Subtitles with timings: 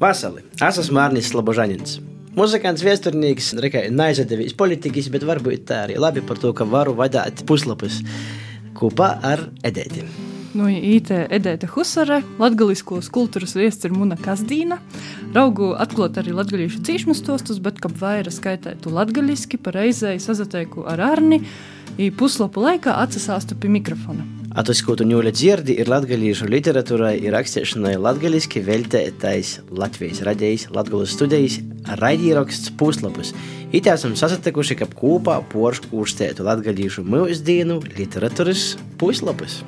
[0.00, 1.98] Vasali, es esmu Mārnis Slabožanins.
[2.32, 3.50] Muzikants, viesturnieks,
[3.92, 7.98] neaizdevis politikas, bet varbūt tā arī labi par to, ka varu vadīt puslapus
[8.78, 10.06] kopā ar Edēti.
[10.56, 14.80] Nu, IT Edēta Husare, latgaliskos kultūras viests ir Muna Kazdīna.
[15.36, 21.44] Raugu atklāt arī latgalīšu cīšmas stostus, bet, kad vaira skaitētu latgaliski, pareizēji sazateiku ar Arni,
[22.16, 24.39] puslapu laikā atsasāstu pie mikrofona.
[24.50, 31.60] Atvaskotu ņūļa dzirdi ir latgalīšu literatūrai ir rakstīšanai latgaliski veltētais Latvijas radījis Latgalas studijas
[32.00, 33.30] raidīraksts puslapus.
[33.70, 39.60] It esam sasatikuši, ka kopā porškūrstētu latgalīšu mūsdienu literatūras puslapus.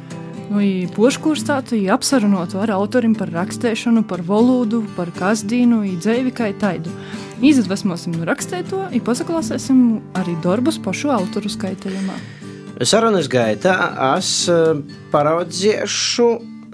[0.50, 0.58] Nu,
[0.98, 6.90] Poškūrstātu apsarunotu ar autorim par rakstēšanu, par valodu, par kazdīnu, dzēvi kā taidu.
[7.38, 9.82] Izdvesmosim no rakstēto, un pasaklāsēsim
[10.18, 12.41] arī darbus pašu autoru skaitījumā.
[12.80, 13.74] Sarunas gaitā
[14.16, 14.48] es
[15.12, 16.28] paraudziešu,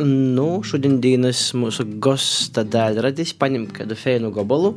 [0.07, 4.77] nu, šodienas mūsu gosta daļradis paņemt kādu feinu gabalu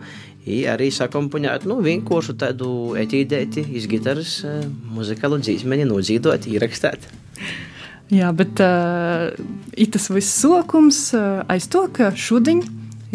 [0.50, 4.40] i arī sakomponēt, nu, vienkāršu tādu etīdēti iz gitaras
[4.90, 7.06] muzikālu dzīsmeni nodzīdot, ierakstēt.
[8.12, 9.30] Jā, bet uh,
[9.80, 12.66] itas viss sokums uh, aiz to, ka šodien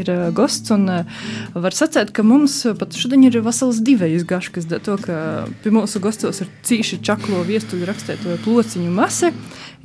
[0.00, 0.72] ir uh, gosts.
[0.74, 1.20] Un, uh,
[1.54, 5.18] var sacīt, ka mums pat šodien ir vesels divējas gaškas, to, ka
[5.62, 9.32] pie mūsu gastos ir cīši čaklo viestuļu rakstētoja plociņu mase.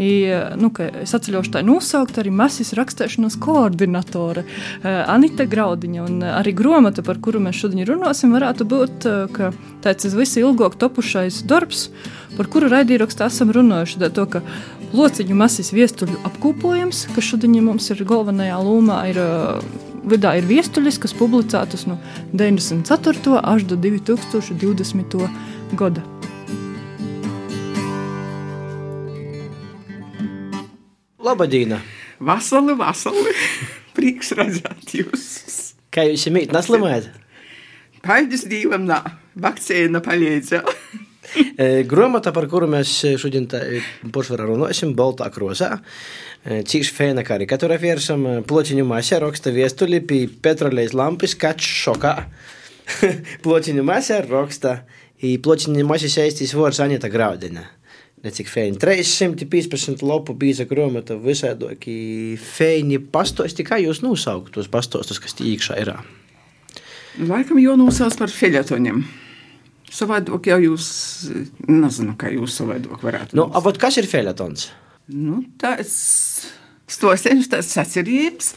[0.02, 0.12] I,
[0.58, 0.72] nu,
[1.04, 4.46] es atceros, tā nosaukt arī masas rakstēšanas koordinatore
[4.82, 6.08] Anita Graudiņa.
[6.40, 9.08] Arī grāmata, par kuru mēs šodien runāsim, varētu būt
[9.84, 11.90] tāds visilgāk topušais darbs,
[12.38, 14.02] par kuru raidījumā esam runājuši.
[14.16, 14.42] To, ka
[14.96, 19.22] lociņu masas viestuļu apkopojums, kas šodien mums ir galvenajā lomā, ir
[20.08, 21.98] vidā ir viestuļas, kas publicētas no
[22.34, 23.38] 94.
[23.42, 25.18] až do 2020.
[25.78, 26.04] gada.
[31.22, 31.80] Labadīna!
[32.22, 33.36] Vasali, vasali!
[33.96, 35.28] Prieks redzēt jūs!
[35.92, 37.12] Kā jūs esat mīt, neslimājat?
[38.02, 39.02] Paldies Dievam, nā,
[39.38, 40.66] vakcīna palīdzēja.
[41.88, 43.46] Grāmata, par kuru mēs šodien
[44.12, 45.78] pašvarā runāsim, Baltā krosā.
[46.44, 52.16] Cīši fēna karikatūra viersam, plociņu masē raksta viestuļi pie petrolejas lampas kač šokā.
[53.46, 54.82] plociņu masē raksta,
[55.22, 57.68] i plociņu masē saistīs vārds Anita Graudina.
[58.22, 58.78] Necik fēni.
[58.78, 63.66] 315 lopu bīza grāmata visādoki fēni pastosti.
[63.66, 65.96] Kā jūs nosaukt tos pastostus, kas tīkšā ir?
[67.18, 69.02] Laikam jau nosauc par feļetoņiem.
[69.92, 70.86] Savādāk jau jūs,
[71.68, 73.36] nezinu, kā jūs savādāk varētu.
[73.36, 74.70] Nu, būt, kas ir feļetons?
[75.12, 75.96] Nu, tāds
[76.92, 78.54] stosienis, tāds sacerības,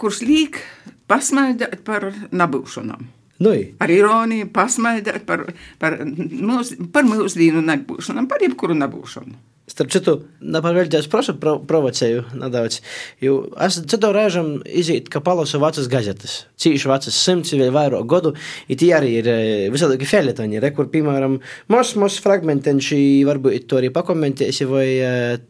[0.00, 0.60] kurš līk
[1.08, 3.06] pasmaidēt par nabūšanām.
[3.38, 5.46] Nu, ar ironiju pasmaidēt par,
[5.78, 9.36] par, mūs, par mūsdienu nebūšanu, par jebkuru nebūšanu.
[9.68, 12.78] Starp citu, nepavēlties pro, provocēju nedaudz,
[13.20, 18.32] es citu reizam izīt, ka palasu vecas gazetas, cīši vecas simts vai vairāk godu,
[18.68, 19.28] i tie arī ir
[19.74, 21.36] visādi feļetoni, re, kur, piemēram,
[21.74, 24.86] mos, mos fragmentenši varbūt to arī pakomentēsi, vai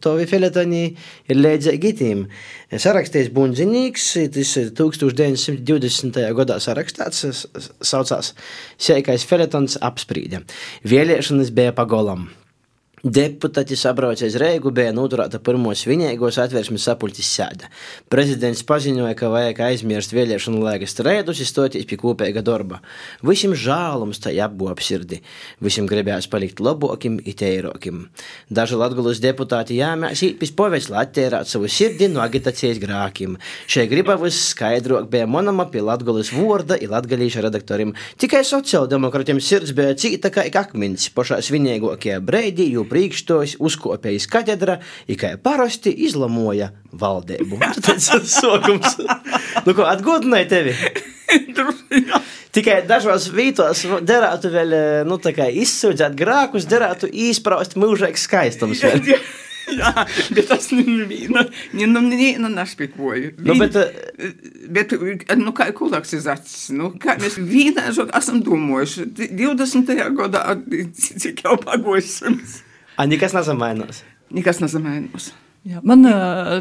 [0.03, 0.83] to vi feļetoni
[1.31, 2.25] ir līdzīgi tīm.
[2.69, 6.19] Sarakstījis Bunzinīgs, tas 1920.
[6.37, 7.47] gadā sarakstāts,
[7.79, 8.35] saucās
[8.79, 10.43] Seikais feļetons apsprīdē.
[10.87, 12.27] Vēlēšanas bija pagolam.
[12.99, 17.69] Deputāti sabraucēs Reigu bija noturēta pirmo svinīgos atvērsmes sapulces sēde.
[18.11, 22.81] Prezidents paziņoja, ka vajag aizmirst vēlēšanu laika streidus, izstoties pie kopīga darba.
[23.23, 25.21] Visiem žēlums tā jābūt sirdi,
[25.63, 28.09] visiem gribējās palikt labokim, iteirokim.
[28.51, 33.39] Daži latgulas deputāti jāmēs īpis povēs, lai attērētu savu sirdi no agitācijas grākiem.
[33.63, 37.95] Šai griba viss skaidrāk bija monama pie latgulas vārda i latgalīša redaktorim.
[38.19, 44.79] Tikai sociāldemokratiem sirds bija cīta kā akmens pašā svinīgākajā breidī, jo priekšstos uzkopējis katedra,
[45.19, 47.59] kā parasti izlamoja valdību.
[47.85, 48.99] Tas ir sokums.
[49.65, 50.75] Nu, ko atgādināja tevi?
[52.55, 54.73] Tikai dažos vītos derētu vēl
[55.05, 58.81] nu, izsūdzēt grākus, derētu īspraust mūžīgs skaistums.
[58.81, 59.21] Vēl.
[59.69, 61.43] Jā, bet tas nevienu,
[61.77, 63.33] nu, nevienu nešpikoju.
[63.45, 63.75] Nu, bet,
[64.73, 64.95] bet,
[65.37, 69.93] nu, kā kulaks ir acis, nu, kā mēs vienāžot esam domājuši, 20.
[70.17, 70.43] gadā,
[70.95, 72.63] cik jau pagojusims.
[72.99, 74.03] A, nekas nezamainās.
[74.35, 75.31] Nekas nezamainās.
[75.67, 76.05] Jā, man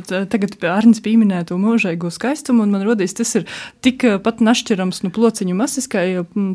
[0.02, 3.44] tagad Arnēs pieminēja to mūžīgo skaistumu, un man rodīs, tas ir
[3.85, 6.02] tik pat našķirams no nu, plociņu masas, kā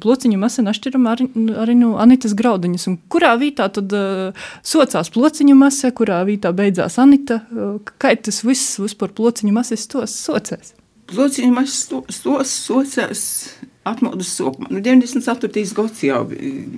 [0.04, 1.30] plociņu masa našķirama arī,
[1.64, 2.88] arī no Anitas graudiņas.
[2.92, 7.40] Un kurā vietā tad uh, socās plociņu masa, kurā vietā beidzās Anita?
[7.48, 10.76] Uh, kā tas viss vispār plociņu masas tos socēs?
[11.12, 13.24] Plociņu masas tos socēs
[13.88, 14.72] atmodas sākumā.
[14.74, 15.64] Nu, 94.
[15.78, 16.24] gads jau,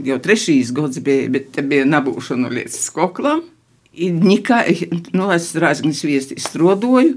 [0.10, 3.44] jau trešīs gads bija, bet te bija nabūšana līdz skoklam.
[3.96, 4.66] Nikā,
[5.16, 7.16] nu, es Rāzgnis viesti strodoju,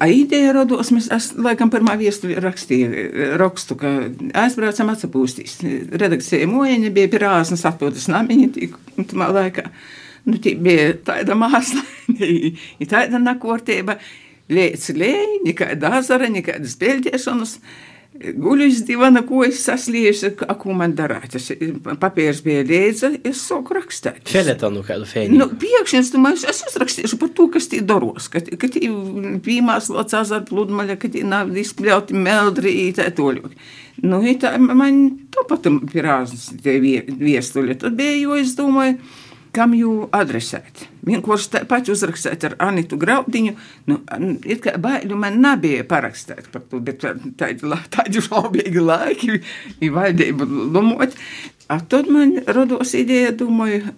[0.00, 3.90] A ideja rados, mēs, es laikam pirmā viestu rakstīju, rakstu, ka
[4.42, 5.58] aizbraucam atsapūstīs.
[6.00, 8.48] Redakcija mojeņa bija pie rāsnes atpūtas namiņa,
[9.10, 9.66] tamā laikā.
[10.24, 12.54] Nu, tī bija tāda māslaini,
[12.92, 13.98] tāda nakortība,
[14.48, 17.54] lēc lēj, nekāda azara, nekādas beļģēšanas.
[18.10, 21.36] Guļu uz divana, ko es sasliešu, ko man darāt.
[21.38, 21.46] Es
[22.02, 24.24] papīrs bija liedza, es sāku rakstīt.
[24.28, 25.38] Feletonu kādu fēni.
[25.38, 28.90] Nu, piekšņi, es domāju, es uzrakstīšu par to, kas tī daros, ka, ka tī
[29.46, 33.54] pīmās lots azar pludmaļa, ka tī nav izpļauti meldri, tā toļuk.
[34.02, 37.78] Nu, tā man to pat pirāzes tie viestuļi.
[37.78, 38.98] Tad bija, jo es domāju,
[39.56, 40.84] kam jū adresēt.
[41.06, 43.54] Vienkārši tāpat uzrakstīt ar Anitu Graudiņu.
[43.90, 43.98] Nu,
[44.44, 47.02] it kā baiļu man nebija parakstīt par to, bet
[47.40, 49.40] tādi, tādi šaubīgi laiki,
[49.80, 51.16] ir vajadzība lumot.
[51.70, 53.92] A tad man radās ideja, domāju,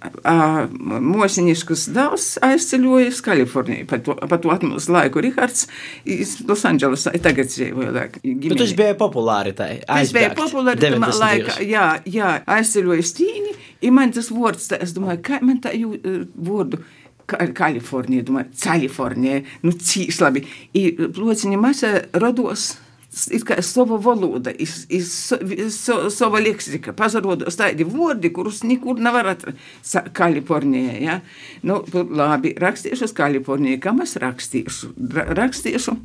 [0.84, 3.86] mūziņiskus dēls aizceļoja uz Kaliforniju.
[3.88, 5.64] Pa to, pa to atmūs laiku Rihards
[6.04, 7.94] iz Losandželosā tagad dzīvoja.
[8.20, 9.70] Bet tas bija populāri tā.
[9.88, 15.22] Tas bija populāri tamā laikā, jā, jā, aizceļoja Stīni, i man tas vārds, es domāju,
[15.24, 15.96] kā man tā jū
[16.36, 16.84] vārdu.
[17.32, 20.42] Kalifornija, domāju, Californija, nu cīs labi.
[20.76, 22.74] I plociņa masa rados
[23.12, 25.36] sava valoda, ir, ir so,
[25.70, 26.94] so, sava leksika.
[26.96, 30.96] Pazarodos tādi vārdi, kurus nekur nevar atrast Kalifornijā.
[31.02, 31.18] Ja?
[31.62, 33.80] Nu, labi, rakstīšu uz Kaliforniju.
[33.84, 34.94] Kam es rakstīšu?
[35.38, 35.96] Rakstīšu,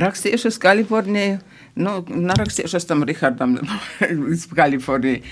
[0.00, 1.40] rakstīšu uz Kaliforniju.
[1.80, 3.56] Nu, narakstīšu es tam Rihardam
[4.00, 5.22] līdz Kalifornijai.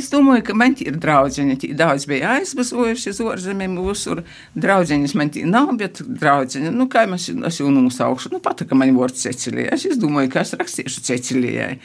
[0.00, 4.22] Es domāju, ka man ir draudzeņi, daudz bija aizbasojuši uz ārzemēm, visur
[4.58, 8.94] draudzeņas man tī nav, bet draudzeņi, nu, kā es, es jau nosaukšu, nu, pataka man
[8.96, 9.76] vārds Cecilijai.
[9.76, 11.78] Es domāju, ka es rakstīšu Cecilijai.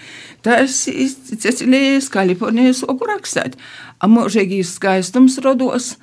[0.46, 0.84] Tā es
[1.34, 3.60] Cecilijai uz Kaliforniju soku rakstīt.
[4.04, 5.94] A mūžīgīs skaistums rodos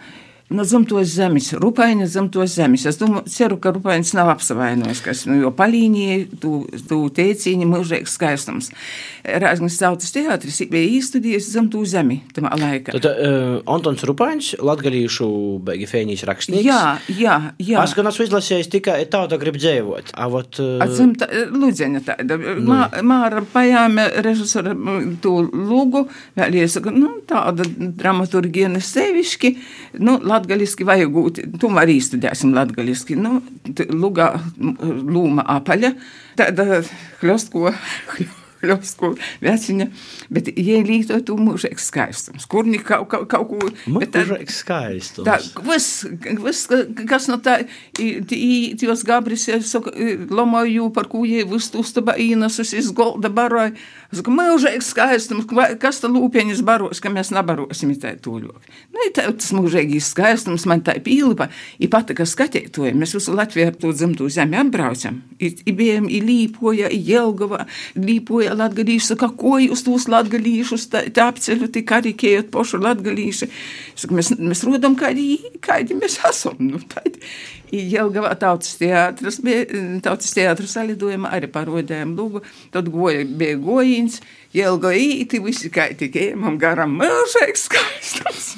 [0.51, 2.85] no dzimtos zemes, rupaini dzimtos zemes.
[2.91, 8.17] Es domāju, ceru, ka rupainis nav apsavainojis, kas nu, jo palīnija, tu, tu teicīņi, mūžīgs
[8.19, 8.71] skaistums.
[9.23, 12.97] Rāzgnes tautas teātris bija īstudījis dzimto zemi tamā laikā.
[12.97, 15.29] Tad uh, Antons Rupainis, latgalīšu
[15.67, 16.67] beigi fēnijas rakstnieks.
[16.67, 17.85] Jā, jā, jā.
[17.85, 20.15] Es gan esmu izlasījis tikai tauta grib dzēvot.
[20.19, 20.81] Avot, uh...
[20.83, 22.41] Atzimta Ludzeņa tāda.
[22.41, 22.73] Nu.
[22.73, 24.75] Mā, Māra pajāme režisora
[25.23, 26.07] to lūgu,
[26.39, 29.55] vēl iesaka, nu, tāda dramaturgija neseviški,
[30.03, 33.39] nu, latgaliski vajag būt, tomēr īstudēsim latgaliski, nu,
[33.93, 35.95] lugā lūma apaļa,
[36.41, 36.83] tāda
[37.21, 37.75] hļostko,
[38.61, 39.13] hļostko
[39.45, 39.87] veciņa,
[40.33, 43.71] bet ielīto tu mūžīgs skaistums, kur ni kaut, kaut, kaut ko.
[43.91, 45.27] Mūžīgs skaistums.
[45.29, 46.05] Tā, viss,
[46.45, 46.69] viss,
[47.09, 47.61] kas no tā,
[48.81, 49.95] tos gabris, saka,
[50.31, 53.73] lomoju, par ko jie viss uztaba īnasus iz golda baroja,
[54.13, 55.49] saka, mūžīgs skaistums,
[55.81, 58.69] kas tā lūpieņas baros, ka mēs nabarosim tā tūļok.
[58.93, 61.49] Nu, tā, tas mūžīgīs skaistums man tā pīlipa,
[61.81, 66.21] i patika skatētoja, mēs visu Latviju ar to dzimtu zemi apbraucam, i, i bijām, i
[66.25, 67.65] līpoja, i Jelgava,
[67.99, 73.49] līpoja latgalīši, saka, ko jūs tos latgalīšus tā, apceļu, tik karikējot pošu latgalīši.
[73.95, 76.59] Saka, mēs, mēs rodam, kādi, kādi mēs esam.
[76.61, 77.23] Nu, tādi.
[77.71, 79.63] Jelgavā tautas teātris bija,
[80.03, 82.43] tautas teātris salidojuma arī parodējām lūgu,
[82.75, 84.19] tad goja, bija gojīns,
[84.51, 88.49] Jelga īti, visi kā tikai man garam mūžīgs skaistums.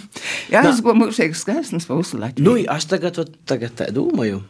[0.48, 2.46] Jā, es goju mūžīgs skaistums pa Latviju.
[2.46, 4.40] Nu, es tagad, tagad tā domāju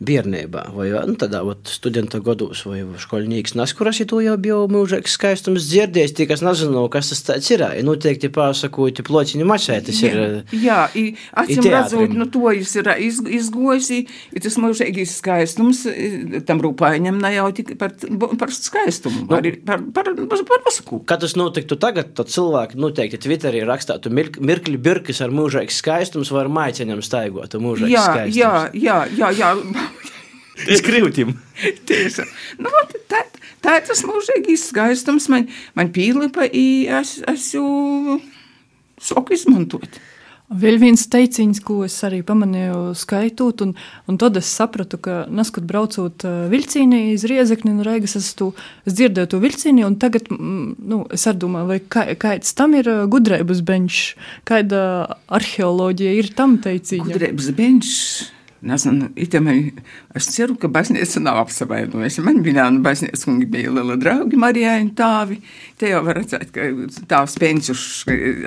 [0.00, 5.16] bērnībā, vai nu, tādā ot, studenta gados, vai skolnieks neskuras, ja to jau bija mūžīgs
[5.18, 7.64] skaistums dzirdējis, tie, kas nezinu, kas tas tāds ir.
[7.76, 10.16] Ja noteikti pasakot, plociņu mačai tas ir.
[10.56, 10.86] Jā,
[11.42, 13.90] acīm redzot, nu to jūs ir iz, izgojis,
[14.32, 15.84] ja tas mūžīgais skaistums
[16.48, 17.94] tam rūpaiņam ne jau tikai par,
[18.40, 21.02] par skaistumu, nu, arī par, par, par, par pasaku.
[21.04, 26.46] Kad tas notiktu tagad, tad cilvēki noteikti Twitterī rakstātu mirkli birkis ar mūžīgs skaistums vai
[26.46, 28.40] ar maiceņam staigot mūžīgs jā, skaistums.
[28.40, 29.88] Jā, jā, jā, jā.
[30.60, 31.34] Tas krīvtim.
[31.88, 32.26] Tieši.
[32.60, 32.70] Nu,
[33.08, 33.24] tā,
[33.64, 35.30] tā ir tas mūžīgais skaistums.
[35.32, 38.20] Man, man pīlipa, es, es jau
[39.00, 40.00] soku izmantot.
[40.50, 43.76] Vēl viens teiciens, ko es arī pamanīju, skaitot, un,
[44.10, 48.48] un tad es sapratu, ka neskot braucot vilcienī iz Riezekni un Reigas, es, tu,
[48.82, 52.90] es dzirdēju to vilcienī, un tagad, nu, es arī domāju, vai kā, kāds tam ir
[53.14, 54.18] gudrības benčs,
[54.50, 54.82] kāda
[55.38, 57.06] arheoloģija ir tam teicīņa.
[57.12, 58.02] Gudrības benčs.
[58.60, 59.70] Nezinu, itemai,
[60.12, 62.20] es ceru, ka baznīca nav apsavainojusi.
[62.26, 65.38] Man bija no baznīcas kungi bija liela draugi Marijāņu tāvi.
[65.80, 66.66] Te jau var redzēt, ka
[67.08, 67.84] tāvs penčuš,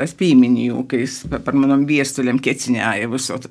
[0.05, 3.47] es pīmiņu, ka es par manam viestuļiem keciņāju visot.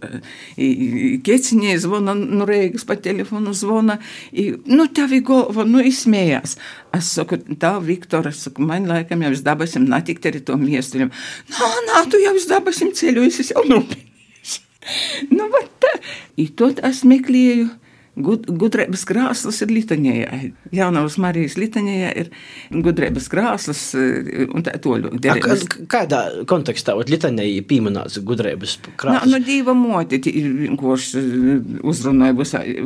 [1.27, 3.99] Keciņai zvona, nu Reigas pa telefonu zvona.
[4.31, 6.55] I, nu, tavi golva, nu, izsmējās.
[6.95, 11.11] Es saku, tā, Viktor, es saku, man laikam jau izdabasim natikt arī to viestuļiem.
[11.57, 14.12] Nā, nā, tu jau izdabasim ceļu, es jau nopīnu.
[15.31, 15.49] Nu,
[15.83, 15.93] tā.
[16.41, 17.69] I tad es meklēju
[18.13, 20.51] Gud, gudrības krāslas ir litanijā.
[20.77, 22.27] Jaunavas Marijas litanijā ir
[22.85, 25.15] gudrības krāslas eh, un tā toļu.
[25.17, 26.19] A, kā- kādā
[26.51, 29.31] kontekstā vat litanija pīmanāts gudrības Nā, krāsas?
[29.33, 30.21] nu, dieva moti,
[30.77, 31.07] kurš
[31.89, 32.37] uzrunāja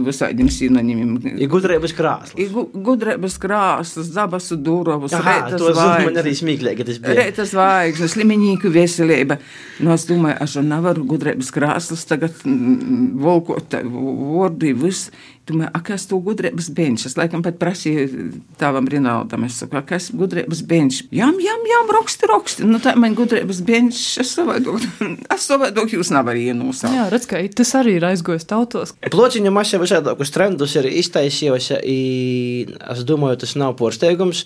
[0.07, 1.17] visādiem sinonimiem.
[1.35, 2.37] Ir gudrības krāsas.
[2.39, 6.43] Ir gu- Gudrības krāsas, dabasu dūrovus, Aha, reitas to zinu, man arī zvaigznes.
[6.45, 7.17] smieklīgi tas bija.
[7.19, 9.41] Reitas zvaigznes, liminīku veselība.
[9.83, 15.11] Nu, es domāju, aš nevaru gudrības krāslas tagad mm, volkot tā vārdu, viss.
[15.47, 17.05] Domāju, a, kas tu gudrības benč?
[17.07, 21.05] Es laikam pat prasīju tavam Rinaldam, es saku, a, kas gudrības benč?
[21.15, 22.65] Jām, jām, jām, roksti, roksti.
[22.67, 24.83] Nu, tā man gudrības benč, es savādāk,
[25.37, 26.91] es savādāk jūs nevar ienūsāt.
[26.97, 28.97] Jā, redz, ka tas arī ir aizgojis tautos.
[29.07, 31.79] Plociņa masā visādākus trendus ir iztaisījusi.
[32.97, 34.43] Es domāju, tas nav pārsteigums.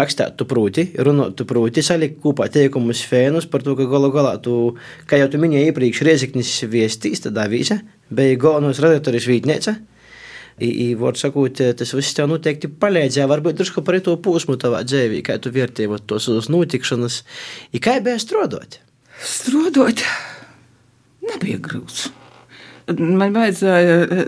[0.00, 4.34] Rakstīt, tu prūti, runāt, tu prūti, salikt kopā teikumus fēnus par to, ka galu galā
[4.42, 4.74] tu,
[5.06, 7.78] kā jau tu minēji iepriekš, Rieziknis viestīs, tad avīze
[8.12, 9.78] bija galvenais redaktoris Vītnēca.
[10.60, 13.28] I, i, var sakot, tas viss tev noteikti palīdzēja.
[13.30, 17.22] Varbūt drusku par to posmu tavā dzīvē, kā tu vērtīji tos uz notikšanas.
[17.72, 18.80] I kā bija strādāt?
[19.22, 20.02] Strādāt,
[21.24, 22.10] nebija grūts.
[22.98, 24.24] Man vajadzēja eh,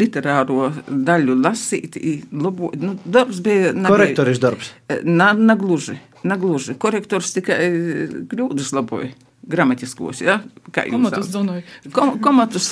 [0.00, 2.72] literāro daļu lasīt, i labot.
[2.80, 3.74] Nu, darbs bija.
[3.76, 4.70] nebija- Korektoris darbs.
[5.04, 6.74] Na, nagluži, nagluži.
[6.80, 9.12] Korektors tikai eh, kļūdas laboja.
[9.42, 10.40] Gramatiskos, ja?
[10.90, 11.62] Komatus donoju.
[11.92, 12.68] Kom, komatus.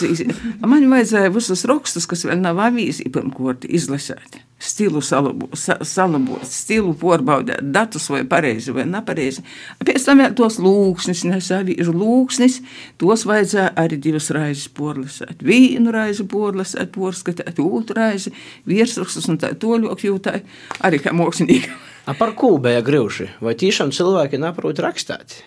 [0.62, 4.38] Man vajadzēja visus rakstus, kas vēl nav avīzī, pirmkārt, izlasīt.
[4.60, 9.42] Stilu salabot, sa, salabot, stilu pārbaudīt, datus vai pareizi vai nepareizi.
[9.82, 12.60] Pēc tam vēl tos lūksnis, nesavīžu lūksnis,
[13.00, 15.42] tos vajadzēja arī divas raizes porlasēt.
[15.42, 18.34] Vienu raizi porlasēt, porskatīt, otru raizi,
[18.68, 20.44] virsrakstus un tā toļok jūtāji,
[20.86, 21.72] arī kā mākslinieki.
[22.06, 23.32] A par ko bija grūti?
[23.42, 25.40] Vai tiešām cilvēki neprot rakstīt?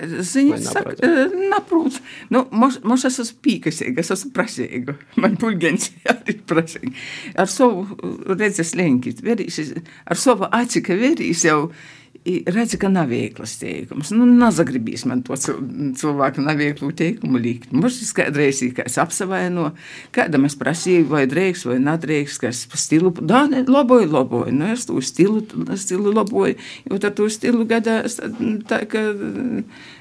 [0.00, 1.10] Ziņa Vai saka,
[1.50, 2.00] naprot.
[2.32, 4.96] Nu, Mums es esmu pīkasīga, es esmu prasīga.
[5.20, 6.92] Man pulgens arī prasīga.
[7.40, 7.86] Ar savu
[8.30, 9.60] redzes lenki, verīs,
[10.06, 14.10] ar savu aci, ka verīs jau i redzi, ka nav vieglas teikums.
[14.12, 15.60] Nu, nezagribīs man to cil-
[15.96, 17.72] cilvēku nav vieglu teikumu likt.
[17.72, 19.70] Mums ir skaidrs, ka es apsavaino,
[20.12, 24.52] kādam es prasīju, vai drēks vai nedrēks, ka es pa stilu, da, ne, laboju, laboju.
[24.52, 25.40] Nu, es to stilu,
[25.80, 26.58] stilu laboju,
[26.90, 28.28] jo ar to stilu gadā es tā,
[28.68, 29.04] tā ka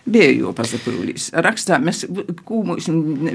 [0.09, 1.29] bija jau pazapūlīs.
[1.45, 2.03] Rakstā mēs
[2.47, 2.89] kūmus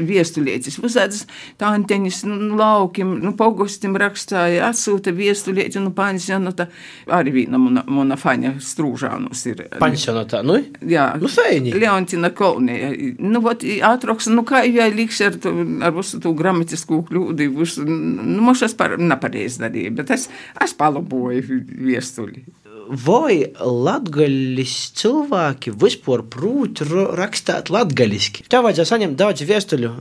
[0.05, 1.25] viestulietis, visādas
[1.63, 6.69] tanteņas, nu, laukim, nu, pogostim rakstāja, atsūta viestulieti, nu, pansionata,
[7.09, 9.65] arī viena mana, mana faņa strūžānus ir.
[9.83, 10.59] Pansionātā, nu?
[10.85, 11.73] Jā, Nu, feini.
[11.79, 12.91] Leontina Kolnija.
[13.23, 15.53] Nu, vat, atroks, nu, kā jau liks ar, to,
[15.85, 20.29] ar visu to gramatisku kļūdu, visu, nu, mums es par, nepareiz darīju, bet es,
[20.65, 22.45] es palaboju viestuli.
[22.89, 26.83] vai latgalis cilvēki vispār prūt
[27.19, 28.45] rakstāt latgaliski?
[28.51, 29.93] Tev vajadzēja saņemt daudz viestuļu,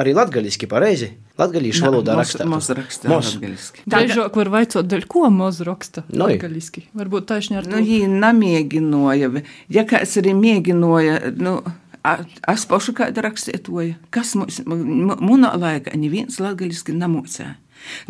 [0.00, 1.12] arī latgaliski pareizi.
[1.38, 2.46] Latgalīšu valodā rakstā.
[2.46, 3.82] Mos rakstā latgaliski.
[3.90, 6.84] Dažāk var vaicot, daļ ko mos raksta no, latgaliski.
[6.94, 7.82] Varbūt taisni ar nu, to.
[7.82, 9.30] Nu, jī namieginoja,
[9.74, 11.58] ja kāds arī mieginoja, nu.
[12.04, 17.46] Es pašu kādu rakstietoju, kas mums, mūnā laikā, neviens latgaliski namūcē.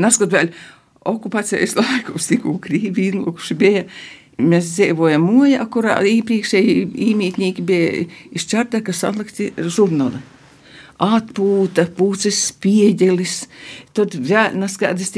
[0.03, 0.51] Neskatoties,
[1.09, 3.89] okupācijas laikos, tikko Krīvija ienlūkuši bija.
[4.35, 10.19] Mēs dzīvojam mojā, kurā iepriekšēji īmītnieki bija izšķērta, kas atlikti žurnāli.
[11.05, 13.37] Atpūta, pūcis spieģelis,
[13.95, 15.13] tad vēl neskaidas,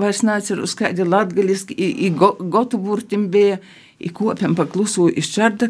[0.00, 3.56] vairs neatceros, kādi latgaliski, i, i go, gotu burtim bija,
[3.98, 5.68] i kopjam pa klusu izšķērta,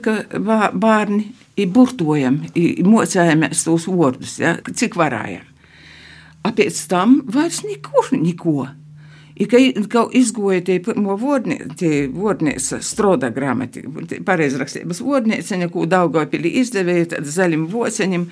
[0.74, 1.22] bērni,
[1.58, 5.46] i burtojam, i, i mocējamies tos vārdus, ja, cik varējam.
[6.46, 8.66] A pēc tam vairs nekur neko.
[8.66, 8.87] I,
[9.46, 9.58] ka,
[9.92, 13.84] ka izgoja tie pirmo vodnīca stroda grāmati,
[14.26, 18.26] pareizrakstības vodnīca, neko Daugavpilī izdevēja, tad zaļim voceņim.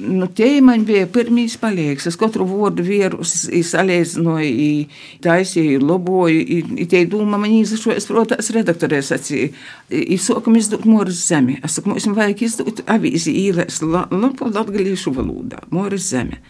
[0.00, 2.06] Nu, tie man bija pirmīs palīgs.
[2.08, 3.34] Es katru vārdu vīrus
[3.68, 4.86] salīdzināju,
[5.20, 5.98] taisīju,
[6.32, 9.50] i Tie doma man izšojas, protams, redaktorē sacīja.
[9.92, 11.58] I sākam izdot Moras zemi.
[11.64, 15.60] Es saku, mums vajag izdot avīzi īlēs lapu latgalīšu valodā.
[15.74, 16.40] Moras zemi.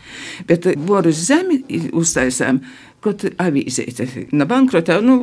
[0.47, 2.63] Bet Moras zemi uztaisām.
[3.01, 3.87] Kaut avīzē,
[4.37, 5.23] na bankrotā, nu,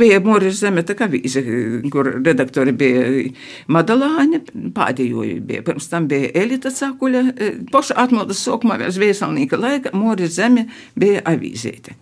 [0.00, 1.42] bija Moris Zeme, tā kā avīze,
[1.92, 3.02] kur redaktori bija
[3.68, 4.40] Madalāņa,
[4.76, 7.24] pādējo bija, pirms tam bija Elita Cakuļa,
[7.72, 11.98] poša atmodas sokumā vēl zviesalnīka laika, Moris Zeme bija avīzēte.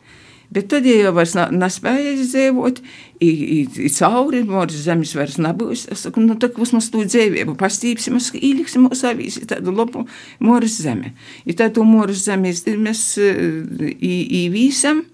[0.55, 2.79] Bet tad, ja jau vairs nespēja izdzīvot,
[3.21, 7.53] i, i, i cauri Moris Zemes vairs nebūs, es saku, nu, tā mums to dzīvību
[7.61, 10.07] pastīpsim, mēs īliksim mūsu avīzi tādu labu
[10.41, 11.13] Moris Zeme.
[11.45, 15.05] I tādu Moris Zemes mēs eh, i- īvīsam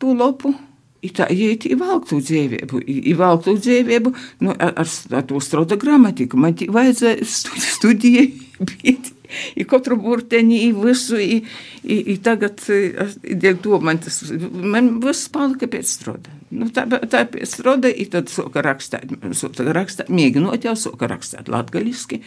[0.00, 0.54] to lapu.
[1.00, 4.10] I tā ir ievelktu dzīvību, ievelktu dzīvību
[4.44, 6.36] nu, ar, ar, ar to strauta gramatiku.
[6.36, 8.26] Man vajadzēja studi- studijai,
[8.60, 9.08] bet
[9.60, 11.40] i katru burteņi, i visu, i,
[11.84, 16.38] i, i tagad, dēļ to man tas, man viss palika pēc stroda.
[16.50, 21.50] Nu, tā, tā pēc stroda, i tad soka rakstēt, soka rakstēt, mēģinot jau soka rakstēt
[21.52, 22.22] latgaliski.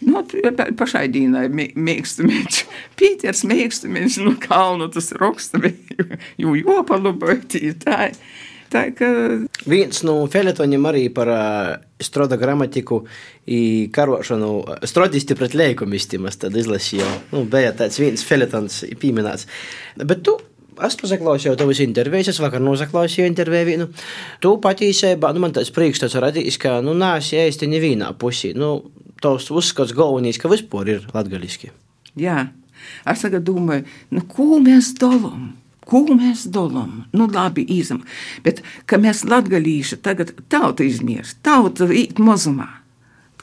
[0.00, 0.22] Nu,
[0.80, 1.44] pašai dīnai
[1.76, 2.60] mēgstumiņš,
[2.96, 5.60] Pīters mēgstumiņš, nu, kalnu tas roksta,
[6.40, 7.42] jo jopaluboja,
[8.70, 8.94] tā ir.
[8.94, 9.10] Tā ka...
[9.70, 13.02] Viens no feletoņiem arī par uh, stroda gramatiku
[13.50, 14.52] i karošanu,
[14.88, 19.48] strodisti pret lēkumistim, es tad izlasīju, nu, bija tāds viens feletons pieminēts.
[20.00, 20.38] Bet tu
[20.80, 23.86] Es paklausīju tavas intervijas, es vakar noklausīju interviju vienu.
[24.40, 28.54] Tu patiesībā, nu, man tāds priekšstats radījis, ka, nu, nāsi īsti nevienā pusī.
[28.56, 28.70] Nu,
[29.20, 31.68] tos uzskats galvenais, ka vispār ir latgaliski.
[32.16, 32.46] Jā,
[33.04, 33.84] es tagad domāju,
[34.16, 35.50] nu, ko mēs dalām?
[35.90, 37.04] Ko mēs domājam?
[37.16, 38.04] Nu, labi, izam.
[38.44, 42.68] Bet, ka mēs latgalīši tagad tauta izmirst, tauta īt mazumā.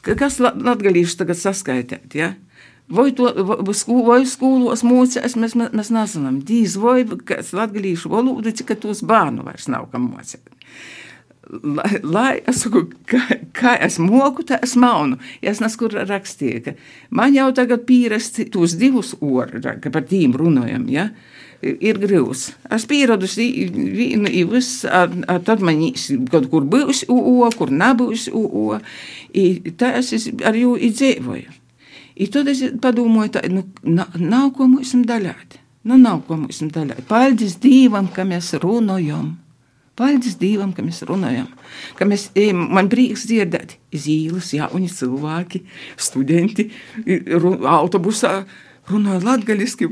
[0.08, 2.36] Kas latgalīši tagad saskaitēt, ja?
[2.88, 3.27] Vai to
[4.08, 6.38] vai skolos mocās, mēs, mēs nezinām.
[6.48, 10.48] Dīz vai, kas latgalīšu valodu, cik tos bērnu vairs nav kam mocēt.
[11.48, 13.22] Lai, lai es saku, kā,
[13.56, 15.20] kā es moku, tā es maunu.
[15.44, 16.74] Ja es nesku rakstīju, ka
[17.16, 21.10] man jau tagad pierasti tos divus orus, ka par tīm runājam, ja?
[21.62, 22.52] Ir grūts.
[22.74, 25.82] Es pieradusi vienu īvus, tad man
[26.32, 28.80] kaut kur būs UO, kur nebūs UO.
[29.80, 31.56] Tā es ar jū izdzīvoju.
[32.18, 35.60] I tad es padomāju, tā, nu, nav ko mums daļāt.
[35.88, 37.04] Nu, nav ko mums daļāt.
[37.10, 39.36] Paldies Dievam, ka mēs runājam.
[39.98, 41.48] Paldies Dievam, ka mēs runājam.
[41.98, 45.62] Ka mēs, man prieks dzirdēt zīles, jauni cilvēki,
[46.02, 46.68] studenti,
[47.70, 48.40] autobusā
[48.88, 49.88] runāju latgaļiski,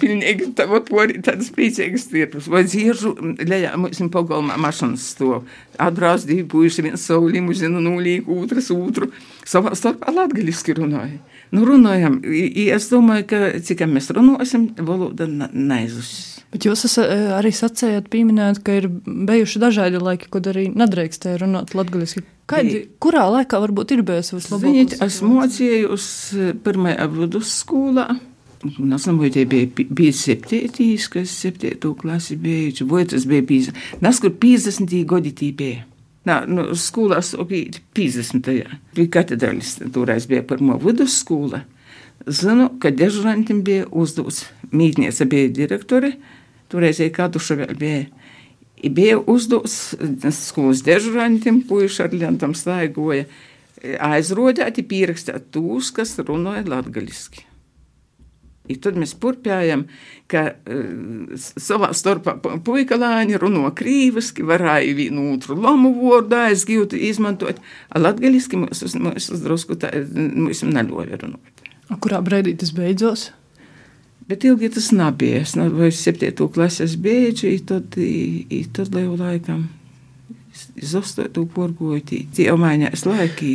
[0.00, 2.48] pilnīgi tāpat arī tādas priecīgas tirpus.
[2.52, 5.44] Vai dziežu, lejā, mums pagalmā mašanas stāv.
[5.82, 9.10] Atbrauc divi puiši, viens savu limuzinu nulīgu, otrs otru.
[9.46, 11.20] Savā starpā latgaļiski runāja.
[11.54, 16.36] Nu, runājam, es domāju, ka cik mēs runāsim, valoda neizuzs.
[16.54, 21.74] Bet jūs esat arī sacījāt, pieminējāt, ka ir bijuši dažādi laiki, kad arī nedrīkstēja runāt
[21.76, 22.22] latviešu.
[23.02, 24.70] Kurā laikā varbūt ir bijusi vislabākā?
[24.70, 26.06] Ziniet, es mocījos
[26.64, 28.06] pirmajā vidusskolā.
[28.78, 34.22] Nesam, vai tie bija, bija septītīs, kas septīto klasi beidz, vai tas bija 50, nes
[34.22, 35.84] kur 50 gadi tī bija.
[36.26, 38.50] Nā, nu, skolās bija 50.
[38.96, 41.62] Bija katedrālis, toreiz bija pirmo vidusskola.
[42.26, 46.16] Zinu, ka dežurantim bija uzdots, mītniece bija direktore,
[46.72, 48.06] toreiz kāduša vēl bija.
[48.76, 49.94] I bija uzdots
[50.36, 53.28] skolas dežurantim, puiši ar lentam staigoja,
[54.02, 57.46] aizrodēti pierakstāt tūs, kas runāja latgaliski.
[58.68, 59.86] I tad mēs turpinājām,
[60.30, 67.62] ka uh, savā starpā puika lāņi runā krīviski, varēja vienu otru lamu vārdu aizgūt, izmantot,
[67.90, 71.66] a latgaliski mums, mums drusku tā, mums neļoja runāt.
[72.02, 73.30] Kurā brīdī tas beidzos?
[74.26, 75.44] Bet ilgi tas nebija.
[75.44, 79.68] Es vai septīto klases beidzu, tad, i, tad jau laikam
[80.76, 83.52] iz astotu porgoju, tie jau mainījās laiki.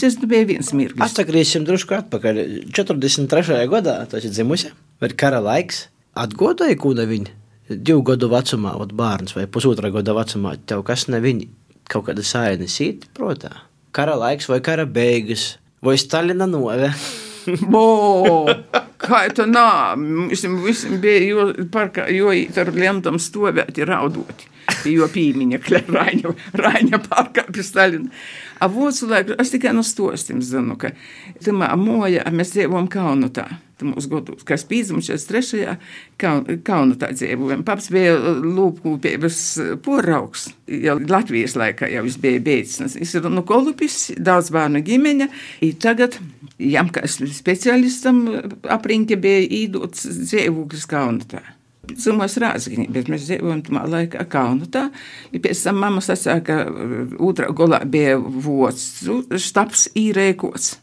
[0.00, 1.02] Tas bija viens mirklis.
[1.04, 2.40] Atsagriesim drusku atpakaļ.
[2.72, 3.58] 43.
[3.68, 5.88] gadā tas ir dzimusi, vai kara laiks.
[6.20, 7.36] Atgodoja, ko ne viņa
[7.70, 11.48] divu gadu vecumā, vat bērns vai pusotra gada vecumā, tev kas ne viņa
[11.90, 13.52] kaut kāda sainis īt, protā.
[13.94, 16.90] Kara laiks vai kara beigas, vai Stalina nove.
[17.72, 18.46] Bo,
[19.00, 19.94] kā tā nā,
[20.30, 24.50] visam, visam bija, jo, parka, jo ar lentam stovēt ir raudoti,
[24.90, 28.22] jo pīmiņa, Raņa, Raņa parkā pie Stalina.
[28.60, 30.92] A vocu laiku, es tikai no stostim zinu, ka
[31.44, 33.46] tamā moja, mēs dzīvojam Kaunutā.
[33.80, 35.76] Mūsu gados, kas pīdzums 43.
[36.20, 37.62] Kaunutā dzīvojam.
[37.64, 39.38] Paps bija lūpkūpības
[39.84, 42.98] poraugs, jau Latvijas laikā jau viņš bija beidzis.
[42.98, 45.30] Viņš ir no Kolupis, daudz bērnu ģimeņa,
[45.80, 46.18] tagad
[46.60, 48.26] jam kā speciālistam
[48.68, 51.40] aprinķi bija īdots dzīvoklis Kaunutā.
[51.98, 54.88] Zumos rāzgiņi, bet mēs dzīvojam tamā laikā Kaunutā.
[55.32, 56.60] Pēc tam mamma sacīja, ka
[57.22, 58.86] otrā golā bija vots,
[59.40, 60.76] štabs īrēkots.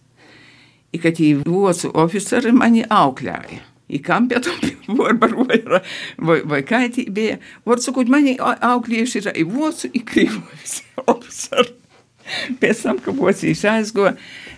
[0.96, 3.60] I kad tī vocu oficeri mani aukļāja.
[3.88, 4.60] I kam pie tam
[5.00, 5.82] varbaroja,
[6.20, 7.40] vai, vai kā tī bija.
[7.68, 10.82] Var sakot, mani aukļieši ir i vocu, i krīvojas
[11.14, 11.76] oficeri.
[12.60, 14.18] Pēc tam, ka vocīs aizgoja,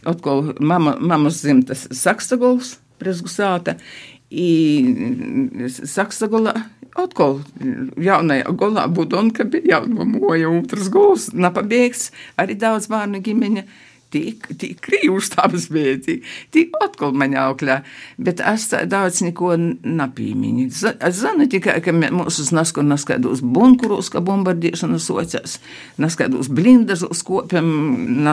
[0.09, 3.77] atkal mama, mamas dzimtas Sakstagols, Presgusāta,
[4.29, 6.53] i Sakstagolā
[6.99, 7.39] atkal
[7.99, 13.65] jaunajā golā Budonka bija jauna moja, otrs gols, napabeigts, arī daudz bērnu ģimeņa,
[14.09, 17.75] Tik, tik krīvs tādas bija, tik, tik atkal man aukļā,
[18.17, 19.51] bet es tā daudz neko
[19.85, 20.65] napīmiņu.
[20.65, 25.59] Es zinu tikai, ka mūsu nasku naskaidos bunkuros, ka bombardēšana sociās,
[26.01, 27.69] naskaidos blindazos kopiem,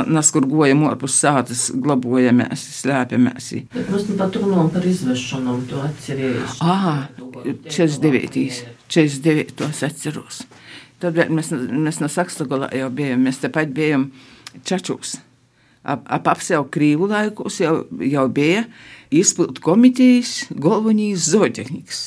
[0.09, 3.51] naskur gojam orpus sātas, glabojamies, slēpjamies.
[3.77, 6.57] Bet mums nu pat runājam par izvešanām, tu atceries.
[6.65, 7.05] Ā,
[7.69, 8.65] 49.
[8.89, 9.69] 49.
[9.69, 10.41] es atceros.
[11.05, 14.09] Tad mēs, mēs no Sakstagolā jau bijām, mēs tepat bijām
[14.65, 15.19] Čačūs
[15.87, 18.67] ap, ap apsev krīvu laikos jau, jau bija
[19.15, 22.07] izpildu komitejas galvenīs zootehniks.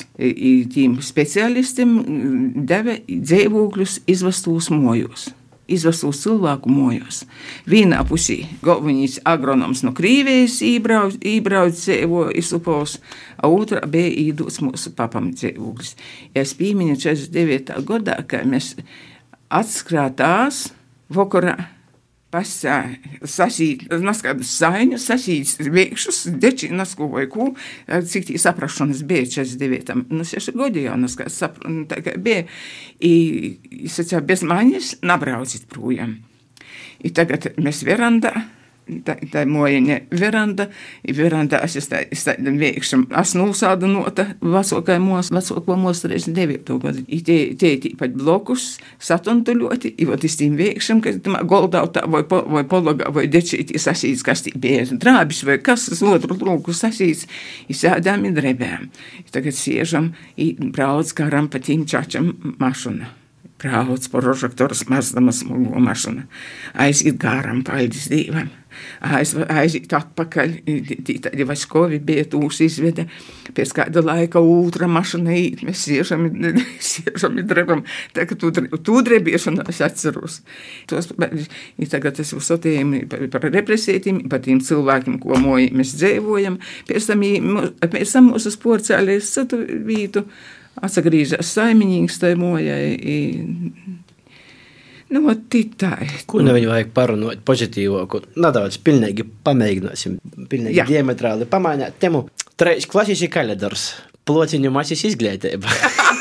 [0.74, 1.98] Tiem specialistiem
[2.68, 5.30] deva dzīvokļus izvestūs mojos.
[5.70, 7.20] Izvestos cilvēku mojos.
[7.70, 12.96] Vienā pusē galvenais agronoms no Krievijas dzīvo izlupos,
[13.38, 15.94] a otrā bija īdots mūsu papam dzīvoklis.
[16.34, 17.78] Es piemiņu 49.
[17.86, 18.74] gadā, ka mēs
[19.46, 20.72] atskrātās
[21.14, 21.56] vakarā
[22.30, 27.48] sasīt, naskādus saiņus, sasīt veikšus, deči naskovoju kū,
[28.12, 30.06] cik tī saprašanas bija 49.
[30.12, 32.46] Nu, 6 godi jau naskādas sapra, nu, tā kā bija,
[33.02, 33.14] i,
[33.90, 36.20] sacīja, bez maņas nabraucit projām.
[37.02, 38.34] I tagad mēs verandā,
[39.06, 40.66] tā, tā mojiņa veranda,
[41.06, 46.78] i veranda es tādam veikšam, es nosādu nota vecākai mos, vecāko mos 39.
[46.82, 47.04] gadu.
[47.08, 48.66] I tie, tie tīpaši blokus
[49.02, 53.78] satuntuļoti, i vot es tīm veikšam, ka tamā goldautā vai, po, vai pologā vai dečītī
[53.80, 57.28] sasīts, kas tī bija drābis vai kas uz otru lūku sasīts,
[57.68, 58.90] i sēdām i drebējām.
[59.24, 63.19] I tagad siežam, i brauc karam pa tīm čačam mašana
[63.60, 66.24] brauc pa prožektoru mazdama smago mašīnu.
[66.80, 68.50] Aiziet garām, paldies Dievam.
[69.02, 70.52] Aiz, aiziet atpakaļ.
[71.24, 73.06] Tādi vaskovi bija tūs izvede.
[73.56, 75.64] Pēc kāda laika otra mašīna īt.
[75.66, 76.28] Mēs siežam,
[76.92, 77.82] siežam i drebam.
[78.16, 80.40] Tā tu, tu drebiešana es atceros.
[80.90, 81.10] Tos,
[81.90, 82.94] tagad es uzsotījām
[83.32, 86.60] par represētiem, par tiem cilvēkiem, ko moji mēs dzīvojam.
[86.88, 87.26] Pēc tam,
[87.82, 90.24] pēc tam mūsu sporcēlēs citu vītu
[90.84, 92.96] atgriežas saimnieks tai mojai.
[95.10, 95.24] Nu,
[95.74, 96.12] tā ir.
[96.30, 98.20] Ko ne viņu vajag parunāt pozitīvāku?
[98.38, 100.86] Nedaudz pilnīgi pamēģināsim, pilnīgi Jā.
[100.86, 102.28] diametrāli pamainīt temu.
[102.60, 103.88] Trīs klases ir kalendārs.
[104.28, 105.66] Plociņu masis izglītība.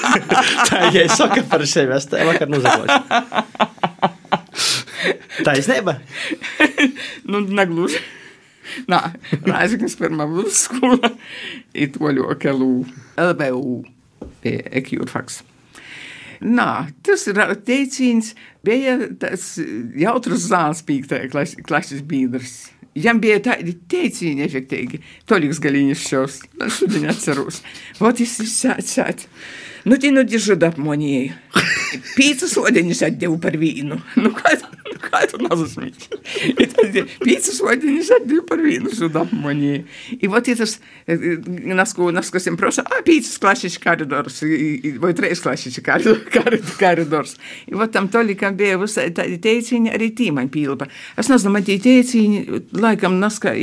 [0.71, 2.97] tā ir ja saka par sevi, es tā vakar nuzavošu.
[5.45, 5.99] Taisnība?
[7.29, 8.01] nu, negluži.
[8.89, 9.03] Nā,
[9.45, 11.13] Rāzaknis pirmā vidusskola,
[11.77, 12.83] it oļoka LU,
[13.21, 13.98] LBU
[14.43, 15.43] pie ekjūrfaks.
[16.39, 17.25] Nā, tas
[17.67, 19.57] teiciens, bija tas
[19.99, 22.69] jautrs zāles pīktē klases biedrs.
[22.99, 25.01] Jam bija tādi teicieni efektīgi.
[25.29, 26.39] Toļiks Galiņš šos,
[26.79, 27.61] šodien atceros.
[27.99, 29.27] Vot es sāc,
[29.85, 31.35] nu, tie nu dižuda apmonēju.
[32.17, 33.97] Pīcis odiņus atdevu par vīnu.
[34.19, 34.51] Nu, kā,
[34.89, 36.19] nu, kā tu nazasmīši?
[37.23, 39.85] Pīcis odiņus atdevu par vīnu, šuda apmonēju.
[40.19, 40.75] I vot tas,
[41.07, 44.41] nasku, naskasim proša, a, pīcis klasiski koridors,
[45.01, 47.37] vai treis klasiski koridors.
[47.69, 50.89] I vot tam tolikam bija visai tādi teiciņi, arī tī man pīlpa.
[51.19, 52.45] Es nezinu, man tie teiciņi,
[52.77, 53.55] laikam, naska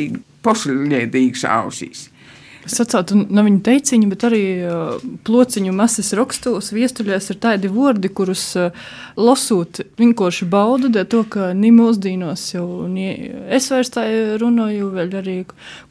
[0.47, 2.09] pošļēda īkšā ausīs.
[2.67, 8.11] Es atcaucu no viņa teiciņa, bet arī uh, plociņu masas rakstos, viestuļos ir tādi vārdi,
[8.11, 13.09] kurus uh, lasot vienkārši baudu, dēļ to, ka ni mūsdīnos jau ni,
[13.55, 14.07] es vairs tā
[14.43, 15.37] runāju, vēl arī,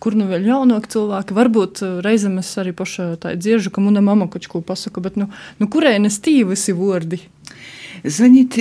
[0.03, 1.37] kur nu vēl jaunāki cilvēki.
[1.39, 5.15] Varbūt uh, reizēm es arī paša tā dziežu, ka mana mama kaut ko pasaka, bet
[5.21, 7.23] nu, nu kurēnes tī visi vārdi?
[8.05, 8.57] Zvanīt,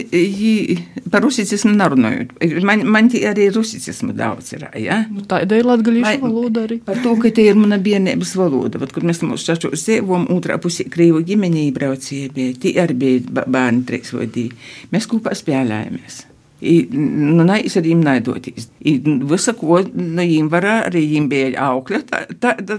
[1.13, 2.35] par rusicizmu nerunājot.
[2.65, 4.67] Man, man arī rusicizmu daudz ir.
[4.81, 5.03] Ja?
[5.13, 6.81] Nu, tā ir latgalīša valoda arī.
[6.85, 8.81] Par to, ka te ir mana bērnības valoda.
[8.83, 12.57] Vat, kur mēs mūsu čačos dzīvojam, otrā pusē Krievu ģimenī braucie bija.
[12.61, 14.55] Tie arī bija bērni trīs vai divi.
[14.95, 16.25] Mēs kopā spēlējamies.
[16.65, 18.71] Es ar viņiem naidoties.
[18.81, 22.01] Visu, ko no viņiem varēja, arī viņiem bija augļa.
[22.41, 22.79] Tāda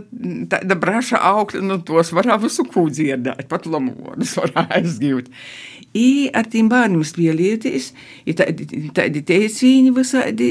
[0.49, 5.29] tā, tā braša augļa, nu, tos varēja visu ko dzirdēt, pat lamodus varēja aizgūt.
[5.95, 7.91] I ar tiem bērniem spēlēties,
[8.35, 10.49] tādi, tādi teicīņi visādi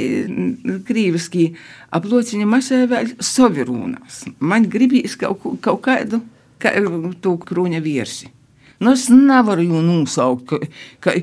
[0.89, 1.51] krīviski
[1.99, 4.23] aplociņa masē vēl sovirūnās.
[4.41, 6.23] Man gribīs kaut, kaut kādu
[6.63, 6.73] kā,
[7.21, 8.31] to krūņa viersi.
[8.83, 10.57] Nu, es nevaru viņu nosaukt, ka,
[11.05, 11.15] ka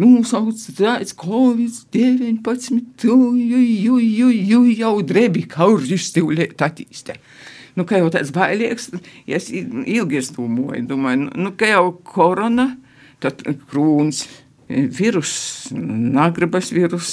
[0.00, 7.14] nosaukt tāds Covid-19, ju, ju, ju, ju, jau drebi kauržis stīvlēt attīstē.
[7.76, 8.88] Nu, kā jau tāds bailīgs,
[9.28, 12.70] ja es ilgi es domāju, domāju, nu, ka jau korona,
[13.20, 14.24] tad krūns,
[14.68, 17.10] Virus, nagribas virus,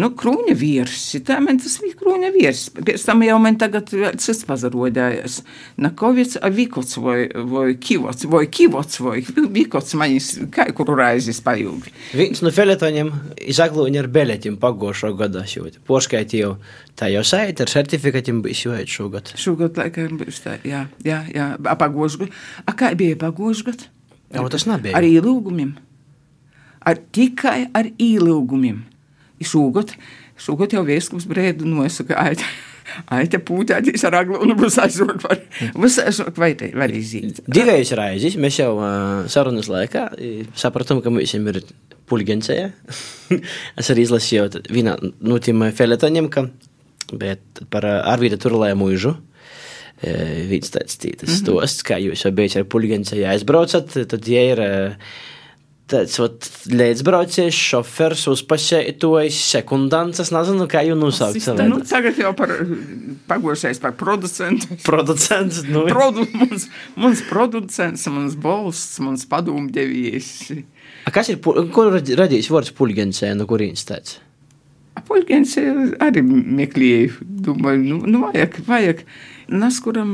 [0.00, 1.02] nu, krūņa vīrs.
[1.26, 2.62] Tā man tas bija krūņa vīrs.
[2.78, 5.42] Pēc tam jau man tagad cits pazarodājās.
[5.84, 9.18] Nakovic, a vikots vai, vai kivots, vai kivots, vai
[9.58, 11.92] vikots manis, kā kuru raizes pajūgi.
[12.16, 13.12] Viens no feletoņiem
[13.52, 15.82] izaglūņa ar beletim pagošo gada šūt.
[15.88, 16.54] Poškaitīju,
[16.96, 19.34] tā jau saita ar certifikatiem bija šūēt šogad.
[19.36, 22.32] Šogad laikam būs tā, jā, jā, jā, a pagošgad.
[22.64, 23.84] A kā bija pagošgad?
[24.32, 24.96] Jā, tas nebija.
[24.96, 25.76] Ar ielūgumiem.
[26.86, 28.82] Ar tikai ar ielūgumiem.
[29.44, 29.92] Šogad,
[30.38, 32.46] šogad jau vieskums brēdu nosaka, aita,
[33.14, 35.42] aita pūtētīs ar aglu un būs aizsok var,
[35.78, 37.42] būs aizsok vai te, var izīt.
[37.46, 40.08] Divējus raizes mēs jau uh, sarunas laikā
[40.58, 41.62] sapratam, ka mums ir
[42.08, 42.72] pulgencēja.
[43.80, 46.48] es arī izlasīju vienā no tiem feletoņiem, ka
[47.14, 49.16] bet par uh, Arvīda Turlē mūžu.
[49.98, 51.38] Viens tāds tītas mm -hmm.
[51.40, 54.92] stosts, kā jūs jau bijat ar pulgencēju aizbraucat, tad, ja ir uh,
[55.88, 56.18] tāds
[56.68, 60.20] līdzbrauciens, šofers, uzpašētojis, sekundants.
[60.22, 61.48] Es nezinu, kā jau nosaukt.
[61.64, 62.52] Nu, tagad jau par
[63.30, 64.78] pagošais par producentu.
[64.88, 65.86] Producents, nu.
[65.88, 70.30] Produ, mums, mums producents, mums balsts, mums padomdevējs.
[71.14, 71.40] Kas ir,
[71.74, 74.18] kur radījis vārds pulgensē, no kurienes tāds?
[75.08, 75.62] Pulgensē
[76.02, 79.04] arī meklēju, domāju, nu, nu vajag, vajag
[79.48, 80.12] nas kuram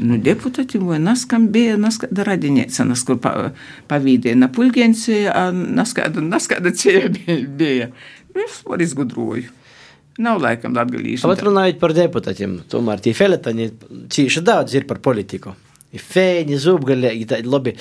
[0.00, 3.52] nu, deputāti vai nas kam bija nas kāda radinēca, nas kur pa,
[3.90, 7.90] pavīdēja na pulgenci, a nas kāda, nas kāda ceļa bija.
[8.34, 9.54] Nu, es var izgudroju.
[10.18, 11.26] Nav laikam latgalīši.
[11.30, 13.68] Bet runājot par deputātiem, tomēr tie feletaņi
[14.10, 15.54] cīši daudz ir par politiku.
[15.94, 17.74] Ir fēņi, zubgalīgi, tādi labi.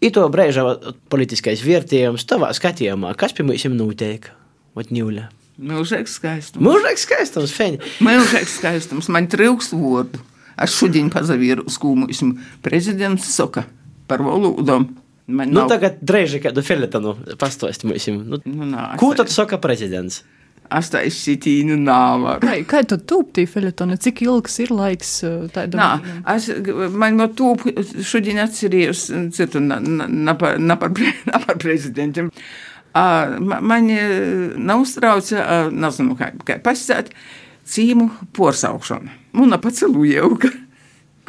[0.00, 0.64] I to brēžā
[1.12, 4.28] politiskais vērtējums tavā skatījumā, kas pie mums notiek?
[4.78, 5.26] Ot ņūļa.
[5.60, 6.62] Mūžīgs skaistums.
[6.64, 7.80] Mūžīgs skaistums, feņi.
[8.04, 10.22] Mūžīgs skaistums, man trūkst vārdu.
[10.60, 12.34] Es šodien pazavīru skūmuismu.
[12.62, 13.64] Prezidents saka
[14.10, 14.88] par valodām.
[15.30, 18.06] Man Nu, nav- tagad drēži kādu feletonu pastāst mums.
[18.08, 20.22] Nu, Nu, nā, ko tad saka prezidents?
[20.70, 22.40] Es tā izsītīnu nāvaru.
[22.46, 25.12] Kā, kā tad tūptī feletoni, cik ilgs ir laiks
[25.54, 25.80] tādam?
[25.80, 25.88] Nā,
[26.36, 26.46] es,
[26.94, 27.56] man no to
[28.06, 30.90] šodien atcerījos, citu, na, na, na, par, na, par,
[31.26, 32.30] na par prezidentiem.
[32.94, 33.04] A,
[33.42, 33.98] ma- Mani
[34.58, 37.10] neuztrauca, a, nezinu, kā, kā pasakāt,
[37.70, 39.14] cīmu porsaukšana.
[39.38, 40.50] Muna pacilujauka.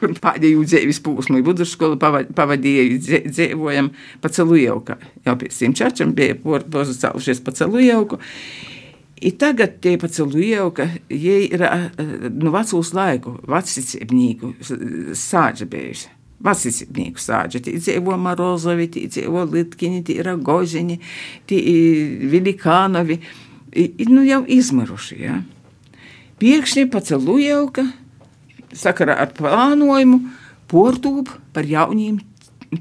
[0.02, 2.96] Kur pēdējo dzīves posmu vidusskolu pavadīju,
[3.28, 3.92] dzīvojam
[4.24, 4.96] pacelujauka.
[5.28, 8.18] Jau pēc tiem čačam bija porzacēlušies pacelujauku.
[9.22, 11.62] I tagad tie pacelujauka, jie ir
[12.34, 14.56] nu vecūs laiku, vecicībnīku
[15.22, 16.10] sāģa bijuši.
[16.42, 20.98] Vecicībnīku sāģa, tie dzīvo Marozovi, tie dzīvo Litkini, tie ir Goziņi,
[21.46, 21.62] tie
[22.34, 23.22] Vilikānovi,
[23.72, 25.38] I, nu jau izmaruši, ja.
[26.42, 27.86] Piekšņi pacelujauka,
[28.74, 30.24] sakarā ar plānojumu,
[30.72, 32.18] portūp par jauniem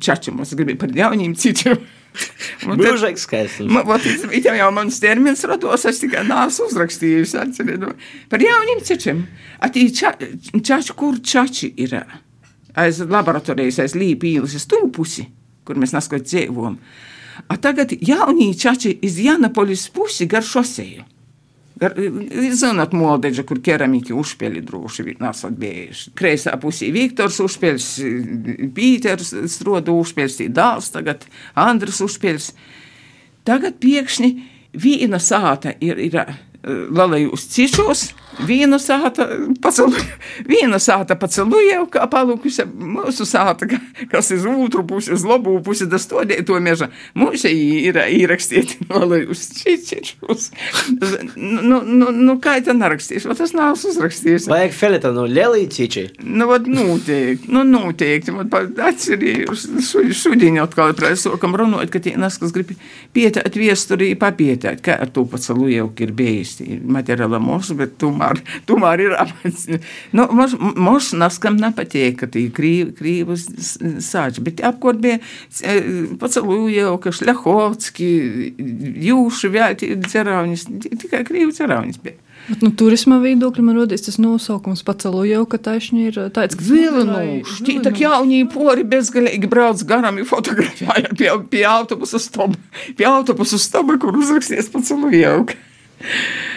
[0.00, 1.82] čačiem, es gribu par jauniem citiem.
[2.66, 4.08] Mūžīgs skaistums.
[4.34, 7.92] It jau mans termins rados, es tikai nāsu uzrakstījusi, atcerinu,
[8.32, 9.22] par jauniem cečiem.
[9.62, 10.14] Atī ča,
[10.56, 12.00] čači, kur čači ir?
[12.80, 15.28] Aiz laboratorijas, aiz līpīlas, aiz tūpusi,
[15.66, 16.80] kur mēs naskot dzīvojam.
[17.50, 21.04] A tagad jaunie čači iz Janapolis pusi gar šoseju.
[21.80, 26.10] Zināt, modeģa, kur keramika uzspēli droši vien nesat bijuši.
[26.18, 27.86] Kreisā pusī Viktors uzspēlis,
[28.76, 31.24] Pīters Strodu uzspēlis, dāls tagad
[31.56, 32.50] Andris uzspēlis.
[33.48, 34.30] Tagad pēkšņi
[34.76, 36.20] viena sāta ir, ir
[36.92, 38.10] lalējus cišos,
[38.46, 39.26] viena sāta
[39.62, 39.96] pacelu,
[40.48, 43.80] viena sāta pacelujau, kā palūkusi mūsu sāta, ka-
[44.12, 46.90] kas iz otru pusi, uz labu pusi, da stodēja to meža.
[47.18, 49.42] Mūsu ir īrakstīti lalējus
[49.88, 50.50] cišos.
[51.36, 53.26] Nu, nu, nu, kā tā narakstīs?
[53.28, 54.48] Va tas nav uzrakstījis.
[54.50, 56.06] Vajag feletonu lielīcīči.
[56.24, 58.34] Nu, vat noteikti, nu, noteikti.
[58.34, 58.50] Man
[58.86, 59.66] atcerījos,
[60.16, 62.72] šodien atkal prasokam runāt, ka tie nas, kas grib
[63.16, 66.56] pietēt viesturī, papietēt, kā ar to pacalu jau ir bijis.
[66.90, 69.66] Materiāla mūsu, bet tomēr, tomēr ir apmats.
[70.12, 73.46] Nu, mums, mums naskam nepatīk, ka tī krīv, krīvas
[74.04, 75.20] sāč, bet apkot bija
[76.20, 78.10] pacalu jau, ka šļahovski,
[79.10, 82.18] jūši vēl tie dzeraunis, tikai krīvu dzeraunis bija.
[82.48, 86.70] Bet, nu, turisma viedokļa man rodas tas nosaukums pacelu jau, ka taisni ir tāds, kas
[86.72, 92.56] Vilnūši, tī tā jaunie pori bezgalīgi brauc garām, ir fotografēja pie, pie autobusu stoba,
[92.96, 95.58] pie autobusu stoba, kur uzraksties pa celu jauku.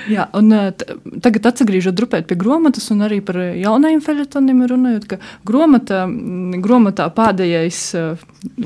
[0.08, 5.17] Jā, un t- tagad atgriežot drupēt pie grāmatas, un arī par jaunajiem feljetoniem runājot, ka
[5.47, 8.03] grāmatā, mm, grāmatā pēdējais ā,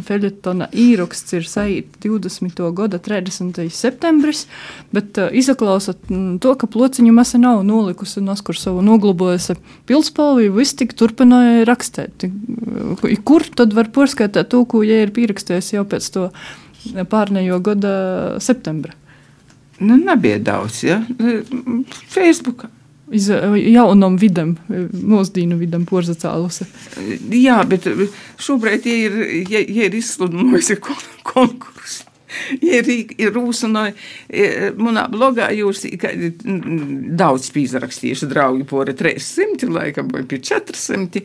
[0.06, 2.62] feljetona īraksts ir saīt 20.
[2.78, 3.70] gada 30.
[3.74, 4.46] septembris,
[4.94, 9.58] bet izaklausot mm, to, ka plociņu masa nav nolikusi un kur savu noglabojusi
[9.90, 12.30] pilspalvi, viss tik turpināja rakstēt.
[13.26, 16.30] Kur tad var porskaitāt to, ko ja ir pierakstējis jau pēc to
[17.10, 17.94] pārnējo gada
[18.44, 18.94] septembra.
[19.80, 21.02] Nu, nebija daudz, ja?
[22.10, 22.72] Facebookā.
[23.12, 26.68] Iz eh, jaunam vidam, eh, mūsdienu vidam, porzacālusi.
[27.32, 27.88] Jā, bet
[28.42, 32.07] šobrīd ja ir, ja, ja ir izsludinājusi kon konkursu.
[32.60, 33.94] Ir, ir rūsinoja,
[34.76, 35.86] manā blogā jūs
[37.18, 41.24] daudz pīzarakstījuši draugi pori 300, laikam, vai pie 400,